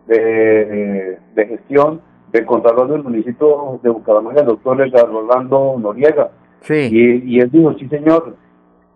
[0.08, 6.32] de, de gestión del Contralor del municipio de Bucaramanga, el doctor Edgar Rolando Noriega.
[6.62, 6.90] Sí.
[6.92, 8.36] Y, y él dijo, sí señor,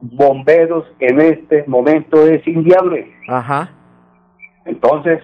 [0.02, 3.12] bomberos en este momento es inviable.
[3.28, 3.72] Ajá.
[4.66, 5.22] Entonces,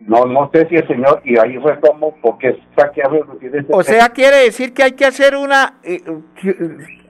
[0.00, 3.58] no no sé si el señor, y ahí fue como, porque está que habla de
[3.58, 6.00] este O sea, quiere decir que hay que hacer una eh,
[6.44, 6.54] eh,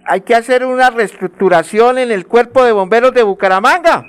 [0.04, 4.04] hay que hacer una reestructuración en el cuerpo de bomberos de Bucaramanga.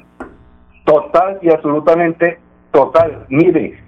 [0.85, 2.39] Total y absolutamente
[2.71, 3.25] total.
[3.29, 3.79] Mire,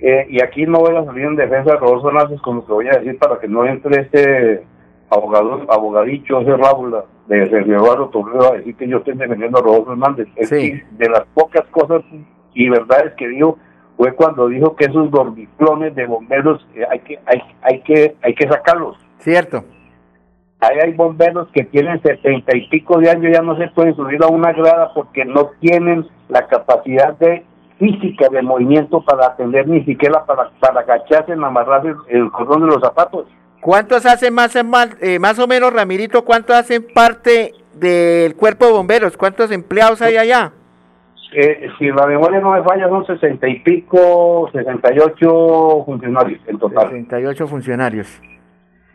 [0.00, 2.72] eh, y aquí no voy a salir en defensa de Rodolfo Hernández con lo que
[2.72, 4.64] voy a decir para que no entre este
[5.10, 9.92] abogado, abogadicho, ese Raúl de Eduardo Toledo a decir que yo estoy defendiendo a Rodolfo
[9.92, 10.28] Hernández.
[10.36, 12.02] Es que de las pocas cosas
[12.54, 13.58] y verdades que dijo
[13.96, 18.34] fue cuando dijo que esos gordiflones de bomberos eh, hay que hay, hay que hay
[18.34, 18.96] que sacarlos.
[19.18, 19.64] Cierto.
[20.60, 24.22] Ahí hay bomberos que tienen setenta y pico de años, ya no se pueden subir
[24.22, 27.44] a una grada porque no tienen la capacidad de
[27.78, 32.66] física de movimiento para atender ni siquiera para, para agacharse en amarrar el, cordón de
[32.68, 33.26] los zapatos.
[33.60, 34.56] ¿Cuántos hacen más,
[35.00, 39.16] eh, más o menos, Ramirito, cuántos hacen parte del cuerpo de bomberos?
[39.16, 40.52] ¿Cuántos empleados hay allá?
[41.32, 46.40] Eh, si la memoria no me falla, son sesenta y pico, sesenta y ocho funcionarios
[46.46, 46.88] en total.
[46.88, 48.20] Sesenta y ocho funcionarios.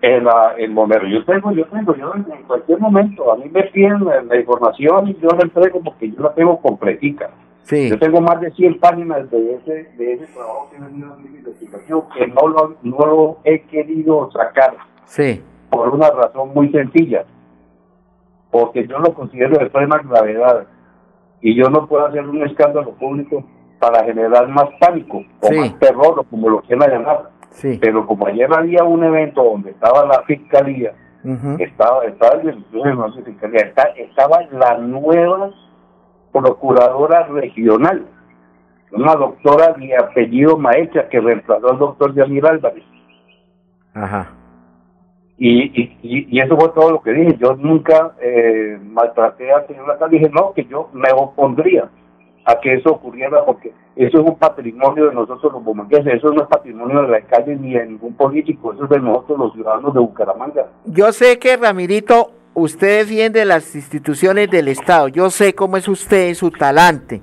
[0.01, 1.07] En, la, en bombero.
[1.07, 5.17] Yo tengo, yo tengo, yo en cualquier momento, a mí me piden la, información y
[5.21, 7.29] yo la entrego porque yo la tengo completica.
[7.64, 7.89] Sí.
[7.89, 11.38] Yo tengo más de 100 páginas de ese, de ese trabajo que he venido mi
[11.38, 14.76] investigación que no lo, no lo he querido sacar.
[15.05, 15.41] Sí.
[15.70, 17.26] Por una razón muy sencilla.
[18.51, 20.68] Porque yo lo considero de extrema gravedad
[21.41, 23.43] y yo no puedo hacer un escándalo público
[23.80, 27.30] para generar más pánico o más terror o como lo quieran llamar.
[27.49, 27.78] Sí.
[27.82, 30.93] Pero como ayer había un evento donde estaba la fiscalía,
[31.59, 35.51] estaba, estaba, estaba, estaba la nueva
[36.34, 38.05] procuradora regional,
[38.91, 42.84] una doctora de apellido Maecha que reemplazó al doctor Yamir Álvarez.
[43.93, 44.31] Ajá.
[45.38, 45.97] Y, y,
[46.29, 47.38] y, eso fue todo lo que dije.
[47.39, 50.11] Yo nunca eh, maltraté al señor Lacal.
[50.11, 51.89] Dije, no, que yo me opondría
[52.45, 56.13] a que eso ocurriera porque eso es un patrimonio de nosotros los bomangueses.
[56.13, 58.73] Eso no es patrimonio de la calle ni de ningún político.
[58.73, 60.67] Eso es de nosotros los ciudadanos de Bucaramanga.
[60.86, 65.08] Yo sé que, Ramirito, usted defiende las instituciones del Estado.
[65.08, 67.22] Yo sé cómo es usted, su talante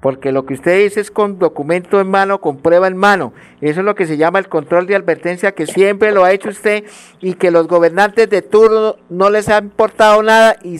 [0.00, 3.32] porque lo que usted dice es con documento en mano, con prueba en mano.
[3.60, 6.50] Eso es lo que se llama el control de advertencia, que siempre lo ha hecho
[6.50, 6.84] usted
[7.20, 10.76] y que los gobernantes de turno no les ha importado nada y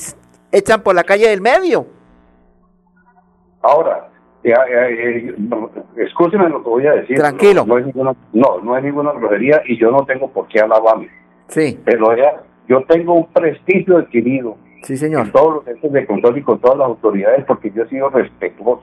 [0.52, 1.86] echan por la calle del medio.
[3.60, 4.08] Ahora,
[4.44, 5.34] eh, eh,
[5.96, 7.18] escúcheme lo que voy a decir.
[7.18, 7.64] Tranquilo.
[7.66, 11.10] No, no, ninguna, no, no hay ninguna grosería y yo no tengo por qué alabarme.
[11.48, 11.80] Sí.
[11.84, 14.56] Pero ya, yo tengo un prestigio adquirido.
[14.82, 15.26] Sí, señor.
[15.26, 18.08] En todos los entes de control y con todas las autoridades porque yo he sido
[18.10, 18.82] respetuoso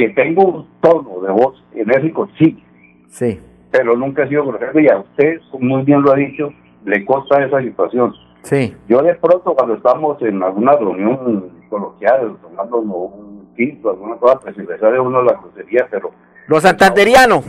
[0.00, 2.62] que tengo un tono de voz enérgico, sí.
[3.08, 3.38] Sí.
[3.70, 6.52] Pero nunca he sido grosero y a usted, muy bien lo ha dicho,
[6.86, 8.14] le consta esa situación.
[8.42, 8.74] Sí.
[8.88, 14.56] Yo de pronto cuando estamos en alguna reunión coloquial, tomando un tinto, alguna cosa, pues
[14.56, 16.12] si le sale uno la grosería, pero...
[16.46, 17.44] Los santanderianos.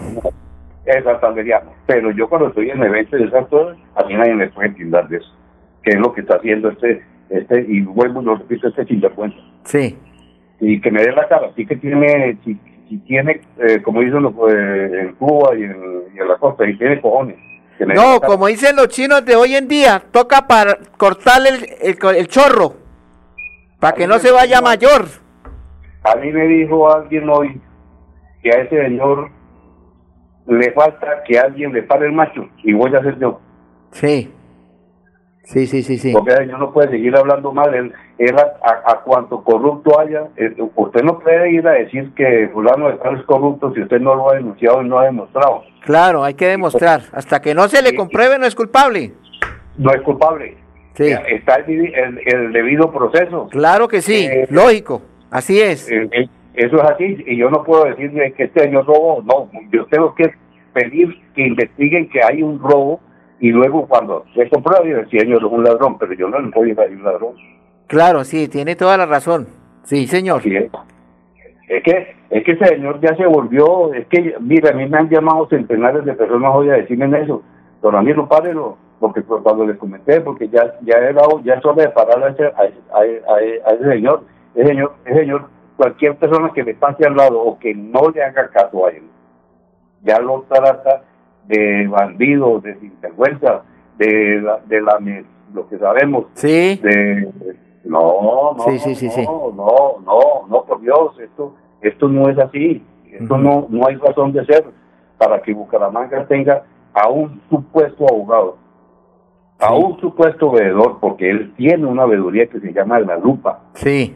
[0.85, 1.71] Es santanderiano.
[1.85, 5.07] Pero yo cuando estoy en eventos de esas cosas, a mí nadie me puede entender
[5.07, 5.31] de eso.
[5.83, 9.39] Que es lo que está haciendo este, este, y vuelvo, lo repito, este sinvergüenza.
[9.63, 9.97] Sí
[10.61, 11.51] y que me dé la cara.
[11.55, 16.67] Sí que tiene, si, tiene, eh, como dicen eh, en Cuba y en, la costa,
[16.67, 17.35] y tiene cojones.
[17.79, 21.49] No, como dicen los chinos de hoy en día, toca para cortarle
[21.81, 22.75] el, el, chorro,
[23.79, 25.05] para que no se vaya mayor.
[26.03, 27.59] A mí me dijo alguien hoy
[28.43, 29.31] que a ese señor
[30.45, 33.39] le falta que alguien le pare el macho, y voy a hacer yo.
[33.91, 34.31] Sí.
[35.43, 36.13] Sí, sí, sí, sí.
[36.13, 37.73] Porque yo no puede seguir hablando mal.
[37.73, 37.93] Él,
[38.63, 43.17] a, cuanto corrupto haya, eh, usted no puede ir a decir que fulano de tal
[43.17, 45.63] es corrupto si usted no lo ha denunciado y no ha demostrado.
[45.83, 47.01] Claro, hay que demostrar.
[47.11, 49.13] Hasta que no se le compruebe, no es culpable.
[49.77, 50.57] No es culpable.
[50.93, 51.05] Sí.
[51.05, 53.47] Eh, está el, el, debido proceso.
[53.49, 55.01] Claro que sí, eh, lógico.
[55.31, 55.89] Así es.
[55.89, 57.23] eso es así.
[57.25, 59.23] Y yo no puedo decir que este año robó.
[59.23, 60.31] No, yo tengo que
[60.73, 62.99] pedir que investiguen que hay un robo
[63.41, 66.51] y luego cuando se comprueba, dice, sí, señor, es un ladrón, pero yo no le
[66.51, 67.33] puedo ir a un ladrón.
[67.87, 69.47] Claro, sí, tiene toda la razón.
[69.83, 70.43] Sí, señor.
[70.45, 70.69] es.
[71.83, 75.09] que es que ese señor ya se volvió, es que, mira, a mí me han
[75.09, 77.41] llamado centenares de personas hoy a decirme eso.
[77.81, 81.89] Don Ramiro, párelo, porque cuando le comenté, porque ya ya era ya es hora de
[81.89, 84.23] parar a ese, a, ese señor.
[84.53, 88.23] Ese señor, ese señor, cualquier persona que le pase al lado o que no le
[88.23, 89.03] haga caso a él,
[90.03, 91.01] ya lo trata
[91.47, 93.63] de bandidos, de sinvergüenza,
[93.97, 94.99] de la, de la
[95.53, 96.25] lo que sabemos.
[96.33, 96.79] Sí.
[96.81, 97.31] De,
[97.83, 103.67] no, no, no, no, no, no, por Dios, esto, esto no es así, esto no,
[103.69, 104.65] no hay razón de ser
[105.17, 106.63] para que Bucaramanga tenga
[106.93, 108.57] a un supuesto abogado,
[109.59, 113.59] a un supuesto veedor, porque él tiene una veeduría que se llama la lupa.
[113.73, 114.15] Sí.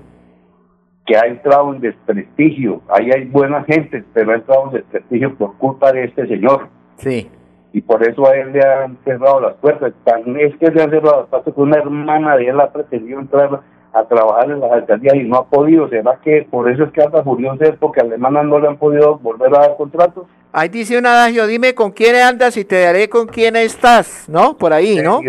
[1.05, 5.57] Que ha entrado en desprestigio, ahí hay buena gente, pero ha entrado en desprestigio por
[5.57, 6.69] culpa de este señor.
[6.97, 7.29] Sí.
[7.73, 9.93] Y por eso a él le han cerrado las puertas.
[10.03, 13.19] Tan es que le han cerrado las puertas que una hermana de él ha pretendido
[13.19, 13.61] entrar
[13.95, 15.89] a trabajar en las alcaldías y no ha podido.
[15.89, 19.17] ¿Será que por eso es que anda furioso porque a Alemana no le han podido
[19.19, 20.25] volver a dar contratos?
[20.51, 24.57] Ahí dice un adagio, dime con quién andas y te daré con quién estás, ¿no?
[24.57, 25.19] Por ahí, ¿no?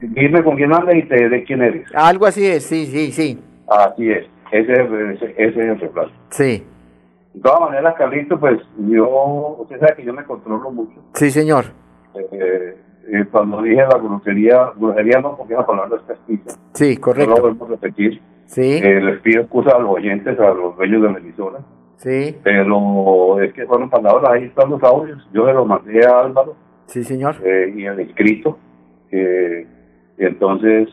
[0.00, 1.86] dime con quién andas y te diré quién eres.
[1.94, 3.38] Algo así es, sí, sí, sí.
[3.66, 6.08] Así es, ese, ese, ese es el refrán.
[6.30, 6.64] Sí.
[7.34, 11.00] De todas maneras, Carlito, pues yo, usted sabe que yo me controlo mucho.
[11.14, 11.66] Sí, señor.
[12.14, 12.76] Eh,
[13.10, 16.58] eh, cuando dije la grosería, grosería no, porque la palabra es castiza.
[16.72, 17.34] Sí, correcto.
[17.36, 18.20] No lo a repetir.
[18.46, 18.80] Sí.
[18.82, 21.58] Eh, les pido excusa a los oyentes, a los dueños de la emisora.
[21.96, 22.36] Sí.
[22.42, 25.26] Pero es que fueron palabras, ahí están los audios.
[25.32, 26.56] Yo se los mandé a Álvaro.
[26.86, 27.36] Sí, señor.
[27.44, 28.58] Eh, y el escrito.
[29.10, 30.88] y entonces.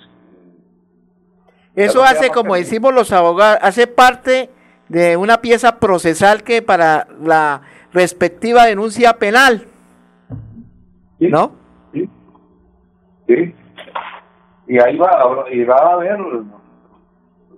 [1.76, 4.50] Eso hace, como decimos los abogados, hace parte
[4.90, 7.62] de una pieza procesal que para la
[7.94, 9.66] respectiva denuncia penal.
[11.20, 11.54] ¿No?
[11.94, 12.10] Sí.
[13.28, 13.56] Sí.
[14.68, 16.18] Y ahí va, y va a haber,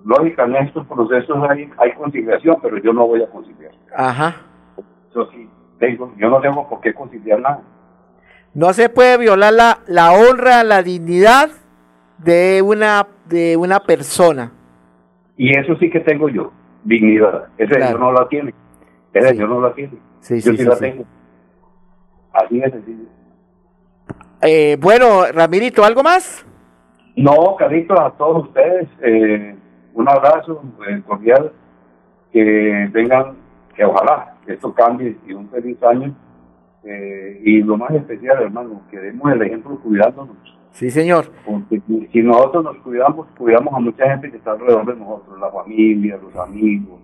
[0.03, 3.71] lógica, en estos procesos hay, hay conciliación, pero yo no voy a conciliar.
[3.95, 4.35] Ajá.
[5.13, 5.49] Yo sí,
[5.79, 7.61] tengo, yo no tengo por qué conciliar nada.
[8.53, 11.49] No se puede violar la, la honra, la dignidad
[12.17, 14.51] de una, de una persona.
[15.37, 16.51] Y eso sí que tengo yo,
[16.87, 17.49] dignidad.
[17.57, 18.53] Ese señor no la tiene.
[19.13, 19.93] Ese señor no la tiene.
[20.21, 21.05] Sí, yo sí, sí, la tengo.
[22.33, 23.03] Así de sencillo.
[24.41, 26.45] Eh, bueno, Ramirito, ¿algo más?
[27.15, 29.55] No, Carlitos, a todos ustedes, eh,
[29.95, 31.51] un abrazo eh, cordial,
[32.31, 33.37] que vengan,
[33.75, 36.15] que ojalá esto cambie y un feliz año.
[36.83, 40.56] Eh, y lo más especial, hermano, que demos el ejemplo cuidándonos.
[40.77, 41.31] Sí, señor.
[41.43, 41.81] Porque
[42.13, 46.19] si nosotros nos cuidamos, cuidamos a mucha gente que está alrededor de nosotros, la familia,
[46.21, 46.99] los amigos,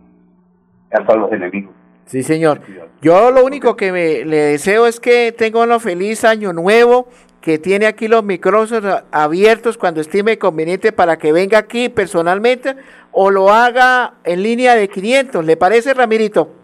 [0.92, 1.74] hasta los enemigos.
[2.06, 2.62] Sí, señor.
[3.02, 7.08] Yo lo único que me, le deseo es que tenga un feliz año nuevo,
[7.42, 12.76] que tiene aquí los micrófonos abiertos cuando estime conveniente para que venga aquí personalmente
[13.12, 15.44] o lo haga en línea de 500.
[15.44, 16.63] ¿Le parece, Ramirito?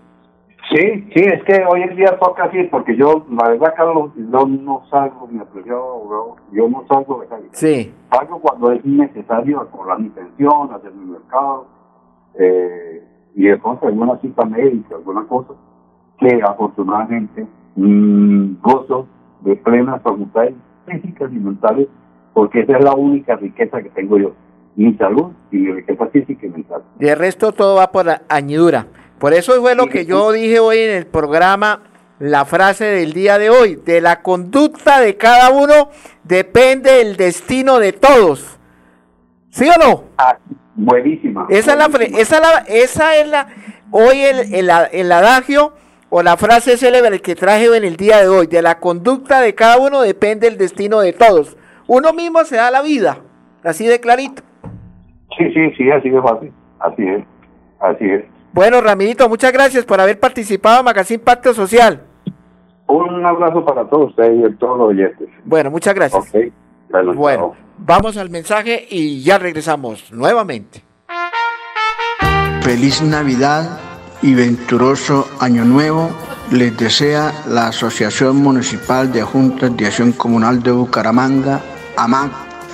[0.69, 4.45] Sí, sí, es que hoy en día toca así, porque yo, la verdad, Carlos, no,
[4.45, 7.49] no salgo, mi apreciado yo no salgo de calle.
[7.53, 7.91] Sí.
[8.11, 11.65] Salgo cuando es necesario cobrar mi pensión, hacer mi mercado,
[12.35, 13.03] eh,
[13.33, 15.53] y pronto alguna cita médica, alguna cosa,
[16.19, 19.07] que afortunadamente mmm, gozo
[19.41, 20.49] de plena facultad
[20.85, 21.87] físicas y mentales,
[22.33, 24.33] porque esa es la única riqueza que tengo yo,
[24.75, 26.83] mi salud y mi riqueza física y mental.
[26.99, 28.85] De resto todo va por añadidura.
[29.19, 31.83] Por eso fue lo que yo dije hoy en el programa,
[32.19, 35.89] la frase del día de hoy, de la conducta de cada uno
[36.23, 38.59] depende el destino de todos.
[39.49, 40.03] ¿Sí o no?
[40.17, 40.37] Ah,
[40.75, 41.47] buenísima.
[41.49, 42.19] Esa, buenísima.
[42.19, 43.47] Es la, esa, la, esa es la,
[43.91, 45.73] hoy el, el, el adagio
[46.09, 49.53] o la frase célebre que traje en el día de hoy, de la conducta de
[49.53, 51.57] cada uno depende el destino de todos.
[51.87, 53.19] Uno mismo se da la vida,
[53.63, 54.43] así de clarito.
[55.37, 57.23] Sí, sí, sí, así es fácil, así es,
[57.79, 58.38] así es.
[58.53, 62.01] Bueno, Ramirito, muchas gracias por haber participado en Magazine Pacto Social.
[62.87, 65.29] Un abrazo para todos ustedes y todos los oyentes.
[65.45, 66.27] Bueno, muchas gracias.
[66.27, 66.51] Okay.
[66.89, 70.83] Bueno, bueno vamos al mensaje y ya regresamos nuevamente.
[72.61, 73.79] Feliz Navidad
[74.21, 76.09] y venturoso año nuevo
[76.51, 81.61] les desea la Asociación Municipal de Juntas de Acción Comunal de Bucaramanga,
[81.95, 82.31] AMAC,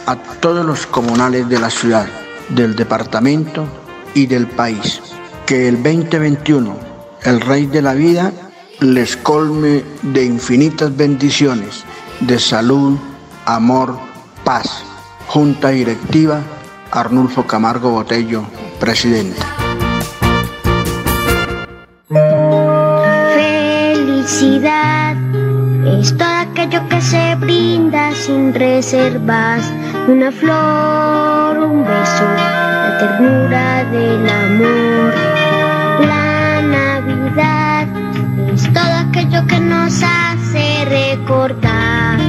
[0.08, 2.08] a todos los comunales de la ciudad,
[2.50, 3.66] del departamento
[4.14, 5.15] y del país.
[5.46, 6.76] Que el 2021,
[7.24, 8.32] el Rey de la Vida,
[8.80, 11.84] les colme de infinitas bendiciones,
[12.22, 12.98] de salud,
[13.46, 13.96] amor,
[14.44, 14.84] paz.
[15.28, 16.42] Junta Directiva,
[16.92, 18.44] Arnulfo Camargo Botello,
[18.80, 19.40] presidente.
[23.36, 25.16] Felicidad
[26.00, 29.72] es todo aquello que se brinda sin reservas.
[30.08, 35.35] Una flor, un beso, la ternura del amor.
[39.36, 42.20] Aquello que nos hace recordar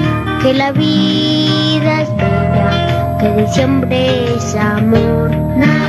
[0.42, 5.30] que la vida es bella, que diciembre es amor.
[5.56, 5.86] Navidad.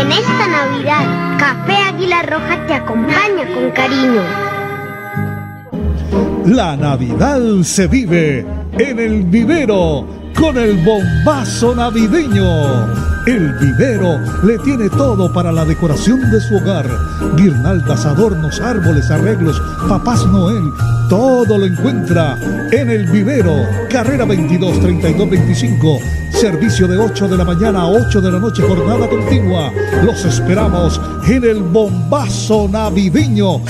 [0.00, 4.22] En esta Navidad, Café Águila Roja te acompaña con cariño.
[6.44, 8.46] La Navidad se vive
[8.78, 13.15] en el vivero con el bombazo navideño.
[13.26, 16.86] El vivero le tiene todo para la decoración de su hogar.
[17.36, 20.62] Guirnaldas, adornos, árboles, arreglos, papás Noel.
[21.08, 22.38] Todo lo encuentra
[22.70, 23.52] en el vivero.
[23.90, 25.98] Carrera 22 32 25.
[26.30, 29.72] Servicio de 8 de la mañana a 8 de la noche, jornada continua.
[30.04, 33.60] Los esperamos en el bombazo navideño.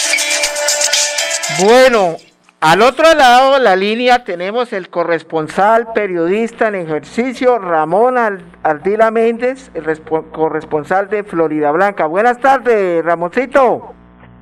[1.57, 2.17] Bueno,
[2.61, 8.17] Al otro lado de la línea tenemos el corresponsal periodista en ejercicio, Ramón
[8.63, 9.85] Ardila Méndez, el
[10.33, 12.05] corresponsal de Florida Blanca.
[12.05, 13.93] Buenas tardes, Ramoncito.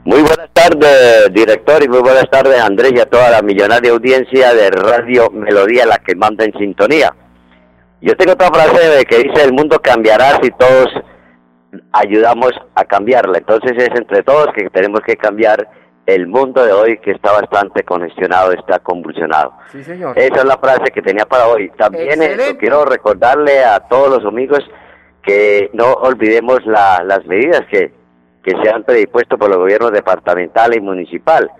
[0.06, 4.52] Muy buenas tardes, director, y muy buenas tardes, Andrés, y a toda la millonaria audiencia
[4.52, 7.14] de Radio Melodía, la que manda en sintonía.
[8.02, 10.88] Yo tengo otra frase que dice, el mundo cambiará si todos
[11.92, 13.38] ayudamos a cambiarla.
[13.38, 15.70] Entonces es entre todos que tenemos que cambiar
[16.08, 19.52] el mundo de hoy que está bastante congestionado, está convulsionado.
[19.74, 20.18] Sí, señor.
[20.18, 21.70] Esa es la frase que tenía para hoy.
[21.78, 22.20] También
[22.58, 24.60] quiero recordarle a todos los amigos
[25.22, 27.92] que no olvidemos las medidas que,
[28.42, 31.52] que se han predispuesto por los gobiernos departamental y municipal.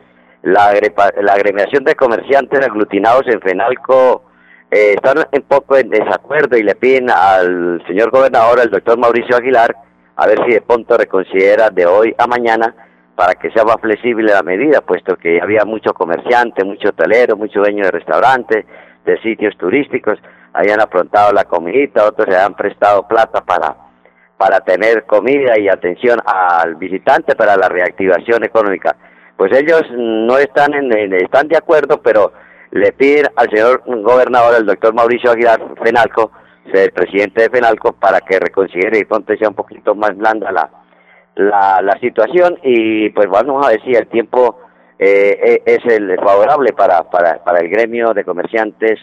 [0.44, 0.74] La,
[1.22, 4.24] la agremiación de comerciantes aglutinados en FENALCO
[4.72, 9.36] eh, están un poco en desacuerdo y le piden al señor gobernador, al doctor Mauricio
[9.36, 9.76] Aguilar,
[10.16, 12.74] a ver si de pronto reconsidera de hoy a mañana
[13.18, 17.62] para que sea más flexible la medida, puesto que había mucho comerciante, mucho hotelero, mucho
[17.62, 18.64] dueño de restaurantes,
[19.06, 20.20] de sitios turísticos,
[20.54, 23.76] habían aprontado la comidita, otros se han prestado plata para,
[24.38, 28.96] para tener comida y atención al visitante para la reactivación económica.
[29.36, 32.34] Pues ellos no están, en, están de acuerdo, pero
[32.70, 36.32] le piden al señor gobernador, el doctor Mauricio Aguilar Fenalco,
[36.72, 40.70] el presidente de Fenalco, para que reconsidere y pronto sea un poquito más blanda la,
[41.38, 44.60] la, la situación y pues vamos a ver si el tiempo
[45.00, 49.00] eh, eh, es el favorable para, para, para el gremio de comerciantes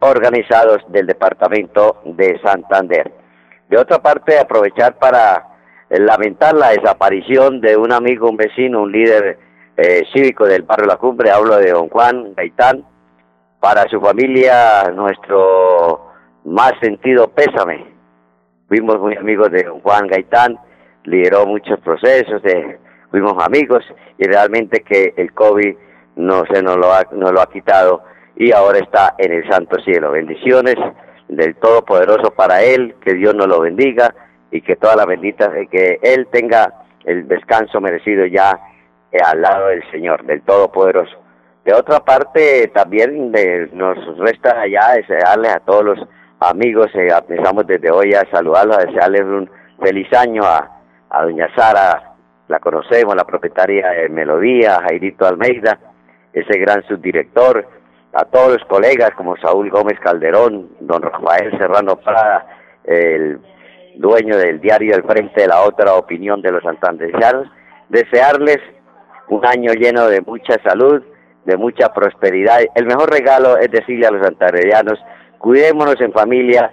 [0.00, 3.10] organizados del departamento de Santander.
[3.68, 5.48] De otra parte, aprovechar para
[5.90, 9.38] lamentar la desaparición de un amigo, un vecino, un líder
[9.76, 12.84] eh, cívico del barrio La Cumbre, hablo de don Juan Gaitán,
[13.60, 16.12] para su familia nuestro
[16.44, 17.86] más sentido pésame.
[18.68, 20.58] Fuimos muy amigos de don Juan Gaitán,
[21.04, 22.78] lideró muchos procesos, de,
[23.10, 23.84] fuimos amigos
[24.18, 25.74] y realmente que el COVID
[26.16, 28.02] no se nos lo ha, nos lo ha quitado
[28.36, 30.10] y ahora está en el santo cielo.
[30.10, 30.76] Bendiciones
[31.28, 34.14] del Todopoderoso para él, que Dios nos lo bendiga
[34.50, 36.72] y que toda la bendita, que él tenga
[37.04, 38.58] el descanso merecido ya
[39.12, 41.16] eh, al lado del Señor, del Todopoderoso.
[41.64, 43.32] De otra parte, también
[43.72, 46.08] nos resta ya desearle a todos los
[46.40, 49.50] amigos, eh, empezamos desde hoy a saludarlos, a desearles un
[49.80, 50.73] feliz año a,
[51.14, 52.14] a doña Sara,
[52.48, 55.78] la conocemos, la propietaria de Melodía, Jairito Almeida,
[56.32, 57.66] ese gran subdirector,
[58.12, 62.46] a todos los colegas como Saúl Gómez Calderón, don Rafael Serrano Prada,
[62.84, 63.40] el
[63.96, 67.48] dueño del diario El Frente de la Otra Opinión de los Santandereanos,
[67.88, 68.58] desearles
[69.28, 71.02] un año lleno de mucha salud,
[71.44, 72.60] de mucha prosperidad.
[72.74, 74.98] El mejor regalo es decirle a los santandereanos,
[75.38, 76.70] cuidémonos en familia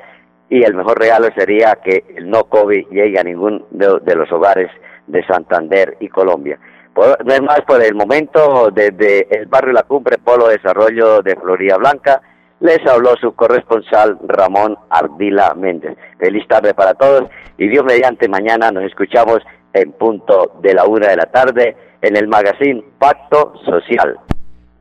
[0.51, 4.69] y el mejor regalo sería que el no COVID llegue a ningún de, los hogares
[5.07, 6.59] de Santander y Colombia.
[6.93, 11.77] no es más, por el momento, desde el barrio La Cumbre, Polo Desarrollo de Florida
[11.77, 12.21] Blanca,
[12.59, 15.97] les habló su corresponsal Ramón Ardila Méndez.
[16.19, 19.39] Feliz tarde para todos y Dios mediante mañana nos escuchamos
[19.71, 24.19] en punto de la una de la tarde en el magazine Pacto Social.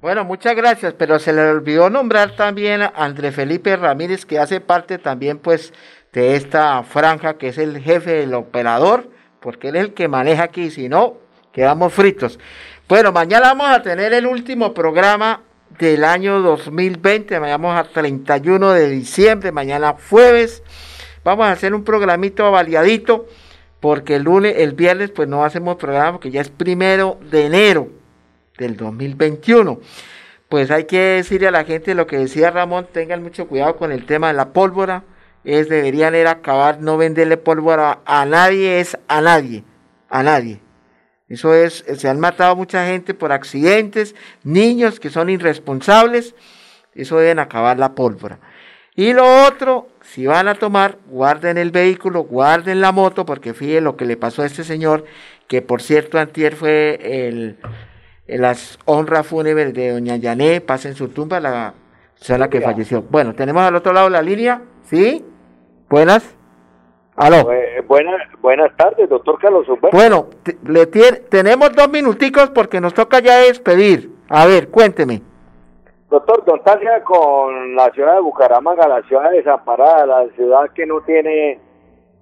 [0.00, 4.58] Bueno, muchas gracias, pero se le olvidó nombrar también a André Felipe Ramírez, que hace
[4.58, 5.74] parte también pues
[6.14, 10.44] de esta franja, que es el jefe del operador, porque él es el que maneja
[10.44, 11.18] aquí, si no,
[11.52, 12.38] quedamos fritos.
[12.88, 15.42] Bueno, mañana vamos a tener el último programa
[15.78, 20.62] del año 2020, vamos a 31 de diciembre, mañana jueves,
[21.24, 23.26] vamos a hacer un programito variadito,
[23.80, 27.99] porque el lunes, el viernes, pues no hacemos programa, porque ya es primero de enero
[28.60, 29.80] del 2021.
[30.48, 33.90] Pues hay que decirle a la gente lo que decía Ramón, tengan mucho cuidado con
[33.90, 35.04] el tema de la pólvora,
[35.44, 39.64] es deberían acabar, no venderle pólvora a nadie, es a nadie,
[40.08, 40.60] a nadie.
[41.28, 46.34] Eso es, se han matado mucha gente por accidentes, niños que son irresponsables,
[46.94, 48.40] eso deben acabar la pólvora.
[48.96, 53.80] Y lo otro, si van a tomar, guarden el vehículo, guarden la moto, porque fíjense
[53.80, 55.04] lo que le pasó a este señor,
[55.46, 57.58] que por cierto antier fue el,
[58.38, 61.74] las honras fúnebres de doña Yané, pasen su tumba, la
[62.50, 63.02] que falleció.
[63.02, 65.24] Bueno, tenemos al otro lado la línea, ¿sí?
[65.88, 66.36] Buenas.
[67.16, 67.48] Aló.
[67.86, 70.28] buenas, buenas tardes, doctor Carlos Bueno,
[70.66, 74.10] le tenemos dos minuticos porque nos toca ya despedir.
[74.28, 75.20] A ver, cuénteme.
[76.08, 81.60] Doctor, nostalgia con la ciudad de Bucaramanga, la ciudad desamparada, la ciudad que no tiene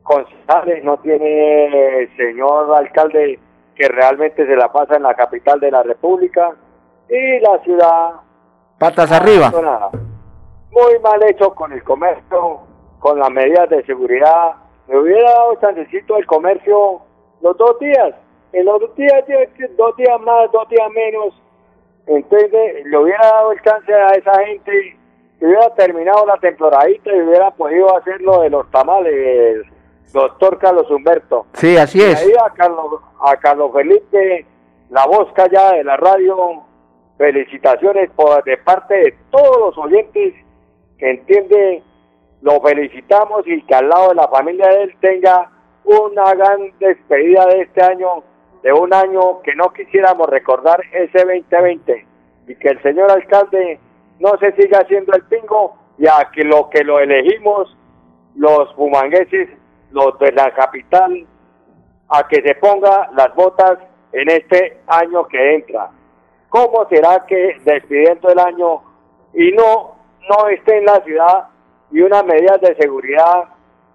[0.02, 3.38] concejales, no tiene señor alcalde
[3.78, 6.50] que realmente se la pasa en la capital de la República
[7.08, 8.10] y la ciudad.
[8.78, 9.50] Patas arriba.
[10.70, 12.60] Muy mal hecho con el comercio,
[12.98, 14.54] con las medidas de seguridad.
[14.88, 17.00] Me hubiera dado chancecito el comercio
[17.40, 18.14] los dos días.
[18.52, 19.24] En los dos días,
[19.76, 21.42] dos días más, dos días menos,
[22.06, 24.98] Entonces le hubiera dado el chance a esa gente
[25.40, 29.66] hubiera terminado la temporadita y hubiera podido hacer lo de los tamales,
[30.12, 31.46] doctor Carlos Humberto.
[31.54, 32.22] Sí, así es.
[32.22, 34.46] Y ahí a Carlos, a Carlos Felipe,
[34.90, 36.64] la voz callada de la radio,
[37.16, 40.34] felicitaciones por, de parte de todos los oyentes
[40.98, 41.82] que entiende,
[42.42, 45.50] lo felicitamos y que al lado de la familia de él tenga
[45.84, 48.22] una gran despedida de este año,
[48.62, 52.06] de un año que no quisiéramos recordar ese 2020
[52.48, 53.80] y que el señor alcalde
[54.20, 57.76] no se siga haciendo el pingo y a que lo que lo elegimos
[58.36, 59.48] los fumangueses,
[59.90, 61.26] los de la capital,
[62.08, 63.78] a que se ponga las botas
[64.12, 65.90] en este año que entra.
[66.48, 68.82] ¿Cómo será que despidiendo el año
[69.34, 69.96] y no,
[70.28, 71.48] no esté en la ciudad
[71.90, 73.44] y unas medidas de seguridad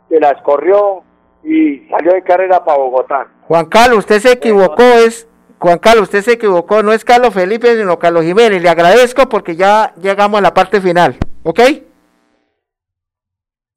[0.09, 1.03] se las corrió
[1.43, 3.27] y salió de carrera para Bogotá?
[3.47, 5.27] Juan Carlos, usted se equivocó, es
[5.59, 8.61] Juan Carlos, usted se equivocó, no es Carlos Felipe, sino Carlos Jiménez.
[8.61, 11.59] Le agradezco porque ya llegamos a la parte final, ¿ok?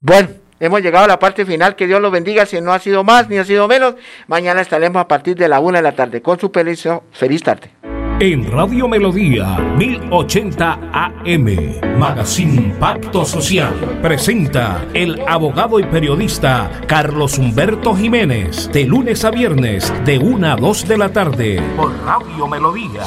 [0.01, 0.29] Bueno,
[0.61, 1.77] hemos llegado a la parte final.
[1.77, 2.47] Que Dios lo bendiga.
[2.47, 3.95] Si no ha sido más ni ha sido menos,
[4.27, 6.23] mañana estaremos a partir de la una de la tarde.
[6.23, 7.71] Con su feliz, feliz tarde.
[8.19, 17.95] En Radio Melodía 1080 AM, Magazine Pacto Social, presenta el abogado y periodista Carlos Humberto
[17.95, 23.03] Jiménez, de lunes a viernes, de 1 a 2 de la tarde, por Radio Melodía.